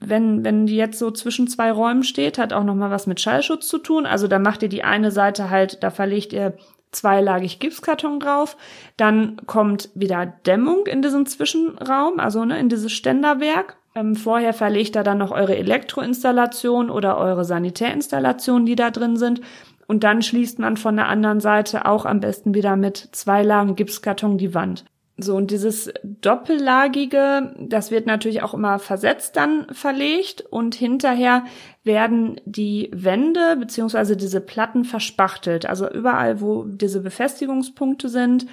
wenn, 0.10 0.44
wenn 0.44 0.66
die 0.66 0.76
jetzt 0.76 1.00
so 1.00 1.12
zwischen 1.12 1.48
zwei 1.48 1.72
Räumen 1.72 2.04
steht, 2.04 2.38
hat 2.38 2.54
auch 2.54 2.64
nochmal 2.64 2.92
was 2.92 3.08
mit 3.08 3.20
Schallschutz 3.20 3.68
zu 3.68 3.78
tun. 3.78 4.06
Also 4.06 4.28
da 4.28 4.40
macht 4.40 4.64
ihr 4.64 4.70
die 4.70 4.84
eine 4.84 5.12
Seite 5.12 5.50
halt, 5.50 5.84
da 5.84 5.90
verlegt 5.90 6.34
ihr 6.34 6.54
zweilagig 6.92 7.60
Gipskarton 7.60 8.20
drauf. 8.20 8.58
Dann 8.98 9.38
kommt 9.46 9.90
wieder 9.94 10.26
Dämmung 10.26 10.88
in 10.88 11.02
diesen 11.02 11.26
Zwischenraum, 11.26 12.20
also 12.20 12.46
ne, 12.46 12.60
in 12.60 12.70
dieses 12.70 12.92
Ständerwerk. 12.92 13.78
Ähm, 13.96 14.16
vorher 14.16 14.54
verlegt 14.54 14.96
ihr 14.96 15.04
dann 15.04 15.18
noch 15.18 15.32
eure 15.32 15.58
Elektroinstallation 15.58 16.90
oder 16.90 17.18
eure 17.18 17.46
Sanitärinstallation, 17.46 18.66
die 18.66 18.76
da 18.76 18.92
drin 18.92 19.18
sind. 19.18 19.42
Und 19.88 20.04
dann 20.04 20.22
schließt 20.22 20.60
man 20.60 20.78
von 20.78 20.96
der 20.96 21.08
anderen 21.08 21.40
Seite 21.40 21.86
auch 21.86 22.06
am 22.06 22.20
besten 22.20 22.54
wieder 22.54 22.76
mit 22.76 23.10
zwei 23.12 23.44
Lagen 23.44 23.76
Gipskarton 23.76 24.38
die 24.38 24.54
Wand. 24.54 24.86
So, 25.18 25.36
und 25.36 25.50
dieses 25.52 25.94
doppellagige, 26.04 27.56
das 27.58 27.90
wird 27.90 28.06
natürlich 28.06 28.44
auch 28.44 28.54
immer 28.54 28.80
versetzt 28.80 29.38
dann 29.38 29.68
verlegt 29.72 30.42
und 30.42 30.76
hinterher 30.76 31.46
werden 31.86 32.42
die 32.44 32.92
Wände 32.94 33.56
beziehungsweise 33.58 34.18
diese 34.18 34.42
Platten 34.42 34.84
verspachtelt. 34.84 35.66
Also 35.68 35.90
überall, 35.90 36.42
wo 36.42 36.66
diese 36.66 37.00
Befestigungspunkte 37.00 38.10
sind, 38.10 38.46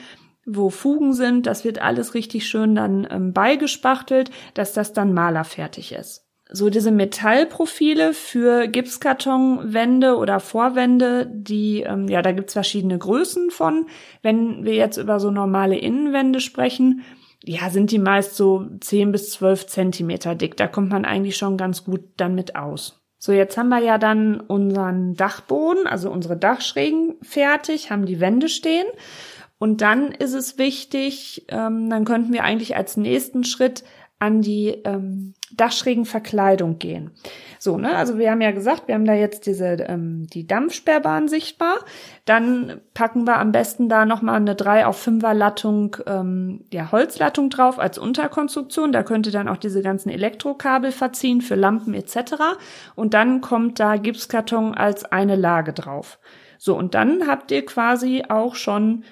wo 0.46 0.70
Fugen 0.70 1.14
sind, 1.14 1.46
das 1.46 1.64
wird 1.64 1.80
alles 1.80 2.14
richtig 2.14 2.46
schön 2.46 2.76
dann 2.76 3.08
ähm, 3.10 3.32
beigespachtelt, 3.32 4.30
dass 4.54 4.72
das 4.72 4.92
dann 4.92 5.12
malerfertig 5.12 5.92
ist 5.92 6.31
so 6.52 6.70
diese 6.70 6.90
Metallprofile 6.90 8.12
für 8.12 8.68
Gipskartonwände 8.68 10.16
oder 10.16 10.38
Vorwände, 10.38 11.30
die, 11.32 11.80
ähm, 11.80 12.08
ja, 12.08 12.22
da 12.22 12.32
gibt's 12.32 12.52
verschiedene 12.52 12.98
Größen 12.98 13.50
von. 13.50 13.86
Wenn 14.22 14.64
wir 14.64 14.74
jetzt 14.74 14.98
über 14.98 15.18
so 15.18 15.30
normale 15.30 15.78
Innenwände 15.78 16.40
sprechen, 16.40 17.02
ja, 17.44 17.70
sind 17.70 17.90
die 17.90 17.98
meist 17.98 18.36
so 18.36 18.66
10 18.80 19.12
bis 19.12 19.30
12 19.32 19.66
Zentimeter 19.66 20.34
dick. 20.34 20.56
Da 20.56 20.68
kommt 20.68 20.90
man 20.90 21.04
eigentlich 21.04 21.36
schon 21.36 21.56
ganz 21.56 21.84
gut 21.84 22.02
dann 22.16 22.34
mit 22.34 22.54
aus. 22.54 23.00
So, 23.18 23.32
jetzt 23.32 23.56
haben 23.56 23.68
wir 23.68 23.80
ja 23.80 23.98
dann 23.98 24.40
unseren 24.40 25.14
Dachboden, 25.14 25.86
also 25.86 26.10
unsere 26.10 26.36
Dachschrägen 26.36 27.14
fertig, 27.22 27.90
haben 27.90 28.04
die 28.04 28.20
Wände 28.20 28.48
stehen. 28.48 28.86
Und 29.58 29.80
dann 29.80 30.10
ist 30.10 30.34
es 30.34 30.58
wichtig, 30.58 31.46
ähm, 31.48 31.88
dann 31.88 32.04
könnten 32.04 32.32
wir 32.32 32.42
eigentlich 32.42 32.76
als 32.76 32.96
nächsten 32.96 33.44
Schritt 33.44 33.84
an 34.22 34.40
die 34.40 34.68
ähm, 34.84 35.34
Dachschrägenverkleidung 35.56 36.78
gehen. 36.78 37.10
So, 37.58 37.76
ne, 37.76 37.96
also 37.96 38.18
wir 38.18 38.30
haben 38.30 38.40
ja 38.40 38.52
gesagt, 38.52 38.86
wir 38.86 38.94
haben 38.94 39.04
da 39.04 39.14
jetzt 39.14 39.46
diese 39.46 39.66
ähm, 39.66 40.28
die 40.32 40.46
Dampfsperrbahn 40.46 41.26
sichtbar. 41.26 41.80
Dann 42.24 42.80
packen 42.94 43.24
wir 43.24 43.38
am 43.38 43.50
besten 43.50 43.88
da 43.88 44.06
nochmal 44.06 44.36
eine 44.36 44.54
3 44.54 44.86
auf 44.86 45.04
5er 45.04 45.34
Lattung, 45.34 45.96
ähm, 46.06 46.64
ja, 46.72 46.92
Holzlattung 46.92 47.50
drauf 47.50 47.80
als 47.80 47.98
Unterkonstruktion. 47.98 48.92
Da 48.92 49.02
könnt 49.02 49.26
ihr 49.26 49.32
dann 49.32 49.48
auch 49.48 49.56
diese 49.56 49.82
ganzen 49.82 50.10
Elektrokabel 50.10 50.92
verziehen 50.92 51.40
für 51.40 51.56
Lampen 51.56 51.92
etc. 51.92 52.34
Und 52.94 53.12
dann 53.12 53.40
kommt 53.40 53.80
da 53.80 53.96
Gipskarton 53.96 54.74
als 54.74 55.04
eine 55.04 55.34
Lage 55.34 55.72
drauf. 55.72 56.20
So, 56.58 56.78
und 56.78 56.94
dann 56.94 57.26
habt 57.26 57.50
ihr 57.50 57.66
quasi 57.66 58.22
auch 58.28 58.54
schon 58.54 59.02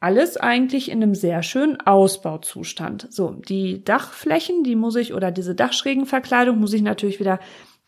alles 0.00 0.36
eigentlich 0.36 0.90
in 0.90 1.02
einem 1.02 1.14
sehr 1.14 1.42
schönen 1.42 1.80
Ausbauzustand. 1.80 3.08
So, 3.10 3.32
die 3.32 3.82
Dachflächen, 3.82 4.62
die 4.62 4.76
muss 4.76 4.96
ich, 4.96 5.12
oder 5.12 5.30
diese 5.30 5.54
Dachschrägenverkleidung 5.54 6.58
muss 6.58 6.72
ich 6.72 6.82
natürlich 6.82 7.18
wieder 7.18 7.40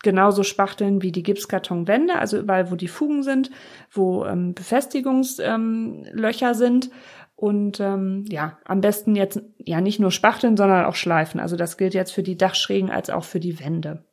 genauso 0.03 0.43
spachteln 0.43 1.01
wie 1.01 1.11
die 1.11 1.23
Gipskartonwände, 1.23 2.15
also 2.15 2.37
überall, 2.39 2.71
wo 2.71 2.75
die 2.75 2.87
Fugen 2.87 3.23
sind, 3.23 3.51
wo 3.91 4.25
ähm, 4.25 4.53
Befestigungslöcher 4.53 6.49
ähm, 6.49 6.55
sind. 6.55 6.89
Und 7.35 7.79
ähm, 7.79 8.25
ja, 8.29 8.59
am 8.65 8.81
besten 8.81 9.15
jetzt 9.15 9.41
ja 9.57 9.81
nicht 9.81 9.99
nur 9.99 10.11
spachteln, 10.11 10.57
sondern 10.57 10.85
auch 10.85 10.95
schleifen. 10.95 11.39
Also 11.39 11.55
das 11.55 11.77
gilt 11.77 11.93
jetzt 11.93 12.11
für 12.11 12.23
die 12.23 12.37
Dachschrägen 12.37 12.91
als 12.91 13.09
auch 13.09 13.23
für 13.23 13.39
die 13.39 13.59
Wände. 13.59 14.05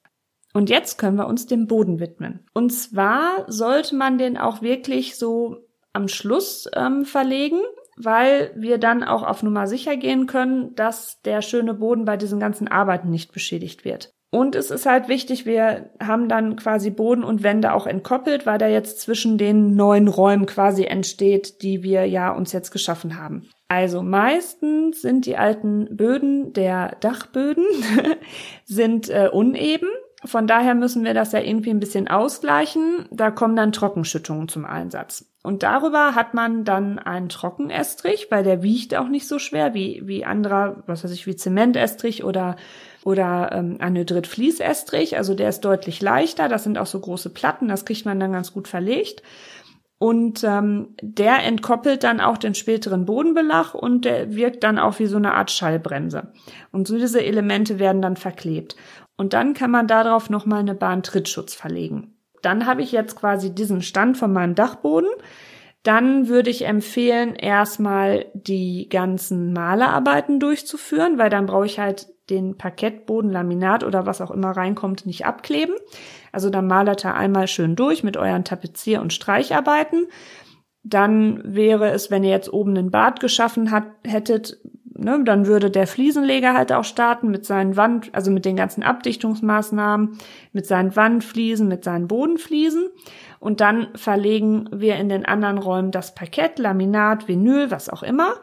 Und 0.54 0.70
jetzt 0.70 0.98
können 0.98 1.16
wir 1.16 1.26
uns 1.26 1.46
dem 1.46 1.66
Boden 1.66 2.00
widmen. 2.00 2.46
Und 2.54 2.70
zwar 2.70 3.44
sollte 3.48 3.96
man 3.96 4.16
den 4.16 4.38
auch 4.38 4.62
wirklich 4.62 5.16
so 5.16 5.68
am 5.92 6.08
Schluss 6.08 6.70
ähm, 6.74 7.04
verlegen 7.04 7.61
weil 7.98 8.52
wir 8.56 8.78
dann 8.78 9.02
auch 9.02 9.22
auf 9.22 9.42
Nummer 9.42 9.66
sicher 9.66 9.96
gehen 9.96 10.26
können, 10.26 10.74
dass 10.74 11.20
der 11.22 11.42
schöne 11.42 11.74
Boden 11.74 12.04
bei 12.04 12.16
diesen 12.16 12.40
ganzen 12.40 12.68
Arbeiten 12.68 13.11
nicht 13.11 13.32
beschädigt 13.32 13.84
wird. 13.84 14.12
Und 14.30 14.54
es 14.54 14.70
ist 14.70 14.84
halt 14.84 15.08
wichtig, 15.08 15.46
wir 15.46 15.90
haben 16.00 16.28
dann 16.28 16.56
quasi 16.56 16.90
Boden 16.90 17.24
und 17.24 17.42
Wände 17.42 17.72
auch 17.72 17.87
entkoppelt, 17.87 18.44
weil 18.44 18.58
da 18.58 18.68
jetzt 18.68 19.00
zwischen 19.00 19.38
den 19.38 19.74
neuen 19.74 20.06
Räumen 20.06 20.44
quasi 20.44 20.84
entsteht, 20.84 21.62
die 21.62 21.82
wir 21.82 22.04
ja 22.04 22.30
uns 22.30 22.52
jetzt 22.52 22.70
geschaffen 22.70 23.18
haben. 23.18 23.48
Also 23.68 24.02
meistens 24.02 25.00
sind 25.00 25.24
die 25.24 25.38
alten 25.38 25.96
Böden 25.96 26.52
der 26.52 26.96
Dachböden 27.00 27.64
sind 28.64 29.08
äh, 29.08 29.30
uneben. 29.32 29.88
Von 30.24 30.48
daher 30.48 30.74
müssen 30.74 31.04
wir 31.04 31.14
das 31.14 31.33
ja 31.33 31.40
irgendwie 31.40 31.70
ein 31.70 31.78
bisschen 31.78 32.09
ausgleichen. 32.09 33.07
Da 33.11 33.31
kommen 33.31 33.54
dann 33.54 33.70
Trockenschüttungen 33.70 34.48
zum 34.48 34.64
Einsatz. 34.64 35.26
Und 35.44 35.62
darüber 35.62 36.16
hat 36.16 36.35
man 36.35 36.64
dann 36.64 36.98
einen 36.98 37.28
Trockenestrich, 37.28 38.26
weil 38.31 38.42
der 38.42 38.62
wiegt 38.62 38.96
auch 38.96 39.09
nicht 39.09 39.28
so 39.28 39.38
schwer 39.38 39.74
wie, 39.74 40.02
wie 40.04 40.24
anderer, 40.24 40.83
was 40.87 41.04
weiß 41.04 41.12
ich, 41.12 41.26
wie 41.28 41.37
Zementestrich 41.37 42.24
oder, 42.24 42.57
oder 43.04 43.52
ähm, 43.52 43.76
Anhydrit-Fließestrich. 43.78 45.16
Also 45.16 45.35
der 45.35 45.50
ist 45.50 45.61
deutlich 45.61 46.02
leichter. 46.02 46.48
Das 46.48 46.64
sind 46.64 46.78
auch 46.78 46.87
so 46.87 46.98
große 46.98 47.31
Platten, 47.31 47.68
das 47.68 47.85
kriegt 47.85 48.04
man 48.04 48.18
dann 48.18 48.33
ganz 48.33 48.52
gut 48.52 48.66
verlegt. 48.66 49.22
Und 49.98 50.44
ähm, 50.44 50.94
der 51.00 51.44
entkoppelt 51.44 52.04
dann 52.04 52.20
auch 52.20 52.38
den 52.38 52.54
späteren 52.54 53.04
Bodenbelag 53.04 53.74
und 53.74 54.04
der 54.04 54.35
wirkt 54.35 54.62
dann 54.62 54.78
auch 54.78 54.98
wie 54.98 55.07
so 55.07 55.16
eine 55.16 55.35
Art 55.35 55.50
Schallbremse. 55.50 56.33
Und 56.70 56.87
so 56.87 56.98
diese 56.98 57.24
Elemente 57.24 57.78
werden 57.78 58.02
dann 58.02 58.16
verklebt. 58.16 58.76
Und 59.18 59.35
dann 59.35 59.52
kann 59.52 59.70
man 59.70 59.87
darauf 59.87 60.31
nochmal 60.31 60.61
eine 60.61 60.74
Bahntrittschutz 60.74 61.54
verlegen. 61.54 62.14
Dann 62.40 62.64
habe 62.66 62.83
ich 62.83 62.92
jetzt 62.92 63.16
quasi 63.16 63.54
diesen 63.54 63.83
Stand 63.83 64.16
von 64.16 64.33
meinem 64.33 64.54
Dachboden. 64.54 65.11
Dann 65.83 66.28
würde 66.28 66.50
ich 66.50 66.64
empfehlen, 66.64 67.35
erstmal 67.35 68.26
die 68.33 68.88
ganzen 68.88 69.52
Malerarbeiten 69.52 70.40
durchzuführen, 70.40 71.18
weil 71.18 71.31
dann 71.31 71.46
brauche 71.46 71.66
ich 71.66 71.78
halt 71.78 72.09
den 72.31 72.57
Parkettboden, 72.57 73.33
Laminat 73.33 73.85
oder 73.85 74.07
was 74.07 74.20
auch 74.20 74.31
immer 74.31 74.50
reinkommt, 74.50 75.07
nicht 75.07 75.26
abkleben. 75.26 75.74
Also 76.31 76.50
dann 76.50 76.66
malert 76.66 77.04
er 77.04 77.14
einmal 77.14 77.48
schön 77.48 77.74
durch 77.74 78.04
mit 78.04 78.16
euren 78.16 78.44
Tapezier- 78.44 79.00
und 79.00 79.12
Streicharbeiten. 79.12 80.07
Dann 80.83 81.54
wäre 81.54 81.90
es, 81.90 82.11
wenn 82.11 82.22
ihr 82.22 82.31
jetzt 82.31 82.52
oben 82.52 82.76
ein 82.76 82.90
Bad 82.90 83.20
geschaffen 83.20 83.70
hat, 83.70 83.87
hättet, 84.04 84.59
ne, 84.98 85.22
dann 85.24 85.46
würde 85.46 85.70
der 85.70 85.87
Fliesenleger 85.87 86.54
halt 86.54 86.72
auch 86.72 86.84
starten 86.84 87.30
mit 87.30 87.46
seinen 87.46 87.76
Wand, 87.76 88.11
also 88.12 88.30
mit 88.30 88.44
den 88.44 88.56
ganzen 88.56 88.82
Abdichtungsmaßnahmen, 88.82 90.18
mit 90.52 90.66
seinen 90.66 90.94
Wandfliesen, 90.96 91.68
mit 91.68 91.84
seinen 91.84 92.08
Bodenfliesen. 92.08 92.88
Und 93.40 93.61
dann 93.61 93.88
verlegen 93.94 94.68
wir 94.72 94.96
in 94.96 95.08
den 95.08 95.24
anderen 95.24 95.58
Räumen 95.58 95.92
das 95.92 96.14
Parkett, 96.14 96.58
Laminat, 96.58 97.28
Vinyl, 97.28 97.70
was 97.70 97.88
auch 97.88 98.02
immer. 98.02 98.34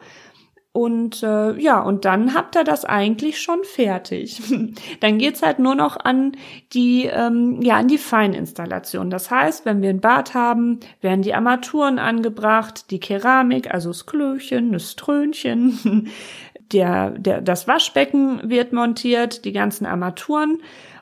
Und 0.76 1.22
äh, 1.22 1.58
ja, 1.58 1.80
und 1.80 2.04
dann 2.04 2.34
habt 2.34 2.54
ihr 2.54 2.62
das 2.62 2.84
eigentlich 2.84 3.40
schon 3.40 3.64
fertig. 3.64 4.42
dann 5.00 5.16
geht's 5.16 5.40
halt 5.40 5.58
nur 5.58 5.74
noch 5.74 5.96
an 5.96 6.32
die, 6.74 7.06
ähm, 7.06 7.62
ja, 7.62 7.76
an 7.76 7.88
die 7.88 7.96
Feininstallation. 7.96 9.08
Das 9.08 9.30
heißt, 9.30 9.64
wenn 9.64 9.80
wir 9.80 9.88
ein 9.88 10.02
Bad 10.02 10.34
haben, 10.34 10.80
werden 11.00 11.22
die 11.22 11.32
Armaturen 11.32 11.98
angebracht, 11.98 12.90
die 12.90 13.00
Keramik, 13.00 13.72
also 13.72 13.88
das 13.88 14.04
Klöchen, 14.04 14.72
das 14.72 14.96
Trönchen, 14.96 16.10
der, 16.74 17.12
der, 17.12 17.40
das 17.40 17.66
Waschbecken 17.66 18.42
wird 18.44 18.74
montiert, 18.74 19.46
die 19.46 19.52
ganzen 19.52 19.86
Armaturen. 19.86 20.58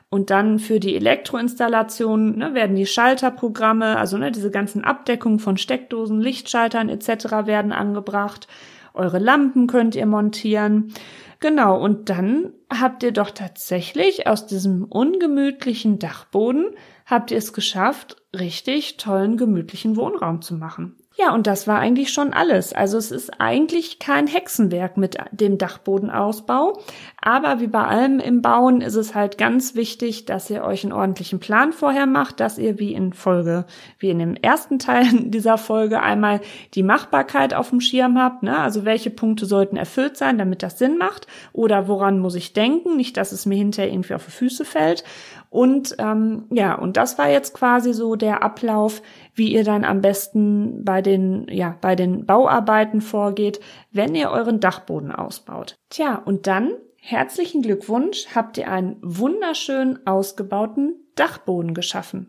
Und 0.09 0.29
dann 0.29 0.57
für 0.57 0.79
die 0.79 0.95
Elektroinstallation 0.95 2.37
ne, 2.37 2.53
werden 2.53 2.77
die 2.77 2.85
Schalterprogramme, 2.85 3.97
also 3.97 4.17
ne, 4.17 4.31
diese 4.31 4.51
ganzen 4.51 4.85
Abdeckungen 4.85 5.39
von 5.39 5.57
Steckdosen, 5.57 6.21
Lichtschaltern 6.21 6.87
etc. 6.87 7.45
werden 7.45 7.73
angebracht. 7.73 8.47
Eure 8.95 9.19
Lampen 9.19 9.67
könnt 9.67 9.95
ihr 9.95 10.05
montieren. 10.05 10.93
Genau, 11.39 11.79
und 11.79 12.09
dann 12.09 12.53
habt 12.73 13.03
ihr 13.03 13.11
doch 13.11 13.29
tatsächlich 13.29 14.25
aus 14.25 14.47
diesem 14.47 14.85
ungemütlichen 14.85 15.99
Dachboden, 15.99 16.71
habt 17.05 17.31
ihr 17.31 17.37
es 17.37 17.53
geschafft, 17.53 18.15
richtig 18.33 18.97
tollen, 18.97 19.37
gemütlichen 19.37 19.95
Wohnraum 19.97 20.41
zu 20.41 20.55
machen. 20.55 20.95
Ja, 21.17 21.33
und 21.33 21.47
das 21.47 21.65
war 21.65 21.79
eigentlich 21.79 22.11
schon 22.11 22.33
alles. 22.33 22.73
Also 22.73 22.97
es 22.97 23.09
ist 23.09 23.39
eigentlich 23.39 23.99
kein 23.99 24.27
Hexenwerk 24.27 24.97
mit 24.97 25.17
dem 25.31 25.57
Dachbodenausbau. 25.57 26.77
Aber 27.21 27.61
wie 27.61 27.67
bei 27.67 27.85
allem 27.85 28.19
im 28.19 28.41
Bauen 28.41 28.81
ist 28.81 28.95
es 28.95 29.15
halt 29.15 29.37
ganz 29.37 29.75
wichtig, 29.75 30.25
dass 30.25 30.49
ihr 30.49 30.65
euch 30.65 30.83
einen 30.83 30.91
ordentlichen 30.91 31.39
Plan 31.39 31.71
vorher 31.71 32.05
macht, 32.05 32.41
dass 32.41 32.57
ihr 32.57 32.79
wie 32.79 32.93
in 32.93 33.13
Folge, 33.13 33.65
wie 33.97 34.09
in 34.09 34.19
dem 34.19 34.35
ersten 34.35 34.77
Teil 34.77 35.05
dieser 35.13 35.57
Folge 35.57 36.01
einmal 36.01 36.41
die 36.73 36.83
Machbarkeit 36.83 37.53
auf 37.53 37.69
dem 37.69 37.79
Schirm 37.79 38.19
habt. 38.19 38.43
Ne? 38.43 38.57
Also 38.57 38.83
welche 38.83 39.09
Punkte 39.09 39.45
sollten 39.45 39.77
erfüllt 39.77 40.17
sein, 40.17 40.37
damit 40.37 40.63
das 40.63 40.77
Sinn 40.77 40.97
macht? 40.97 41.27
Oder 41.53 41.87
woran 41.87 42.19
muss 42.19 42.35
ich 42.35 42.51
denken? 42.51 42.97
Nicht, 42.97 43.15
dass 43.15 43.31
es 43.31 43.45
mir 43.45 43.55
hinterher 43.55 43.89
irgendwie 43.89 44.15
auf 44.15 44.25
die 44.25 44.31
Füße 44.31 44.65
fällt. 44.65 45.05
Und 45.55 45.95
ähm, 45.99 46.47
ja, 46.51 46.75
und 46.75 46.97
das 46.97 47.17
war 47.17 47.29
jetzt 47.29 47.53
quasi 47.53 47.93
so 47.93 48.17
der 48.17 48.43
Ablauf, 48.43 49.01
wie 49.35 49.53
ihr 49.53 49.63
dann 49.63 49.85
am 49.85 50.01
besten 50.01 50.83
bei 50.83 51.01
den, 51.01 51.47
ja, 51.49 51.77
bei 51.79 51.95
den 51.95 52.25
Bauarbeiten 52.25 52.99
vorgeht, 52.99 53.61
wenn 53.89 54.15
ihr 54.15 54.31
euren 54.31 54.59
Dachboden 54.59 55.13
ausbaut. 55.13 55.75
Tja, 55.89 56.21
und 56.25 56.45
dann 56.45 56.73
herzlichen 56.99 57.61
Glückwunsch, 57.61 58.35
habt 58.35 58.57
ihr 58.57 58.69
einen 58.69 58.97
wunderschön 59.01 60.05
ausgebauten 60.05 60.95
Dachboden 61.15 61.73
geschaffen. 61.73 62.27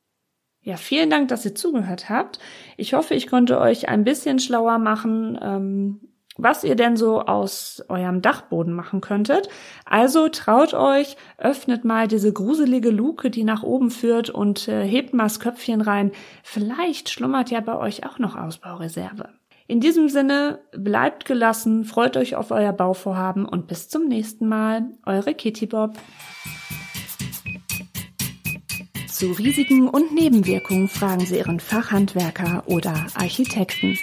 Ja, 0.62 0.76
vielen 0.76 1.10
Dank, 1.10 1.26
dass 1.26 1.44
ihr 1.44 1.56
zugehört 1.56 2.08
habt. 2.08 2.38
Ich 2.76 2.94
hoffe, 2.94 3.14
ich 3.14 3.26
konnte 3.26 3.58
euch 3.58 3.88
ein 3.88 4.04
bisschen 4.04 4.38
schlauer 4.38 4.78
machen, 4.78 5.36
ähm, 5.42 6.00
was 6.36 6.64
ihr 6.64 6.76
denn 6.76 6.96
so 6.96 7.22
aus 7.22 7.84
eurem 7.88 8.22
Dachboden 8.22 8.72
machen 8.72 9.00
könntet. 9.00 9.48
Also 9.84 10.28
traut 10.28 10.74
euch, 10.74 11.16
öffnet 11.38 11.84
mal 11.84 12.08
diese 12.08 12.32
gruselige 12.32 12.90
Luke, 12.90 13.30
die 13.30 13.44
nach 13.44 13.62
oben 13.62 13.90
führt 13.90 14.30
und 14.30 14.68
äh, 14.68 14.86
hebt 14.86 15.14
mal 15.14 15.24
das 15.24 15.40
Köpfchen 15.40 15.80
rein. 15.80 16.12
Vielleicht 16.42 17.10
schlummert 17.10 17.50
ja 17.50 17.60
bei 17.60 17.76
euch 17.76 18.06
auch 18.06 18.18
noch 18.18 18.36
Ausbaureserve. 18.36 19.28
In 19.68 19.80
diesem 19.80 20.08
Sinne, 20.08 20.60
bleibt 20.76 21.24
gelassen, 21.24 21.84
freut 21.84 22.16
euch 22.16 22.36
auf 22.36 22.52
euer 22.52 22.72
Bauvorhaben 22.72 23.46
und 23.46 23.66
bis 23.66 23.88
zum 23.88 24.06
nächsten 24.06 24.48
Mal. 24.48 24.86
Eure 25.04 25.34
Kitty 25.34 25.66
Bob. 25.66 25.98
Zu 29.10 29.32
Risiken 29.32 29.88
und 29.88 30.14
Nebenwirkungen 30.14 30.88
fragen 30.88 31.24
Sie 31.24 31.38
Ihren 31.38 31.58
Fachhandwerker 31.58 32.64
oder 32.66 33.06
Architekten. 33.14 33.98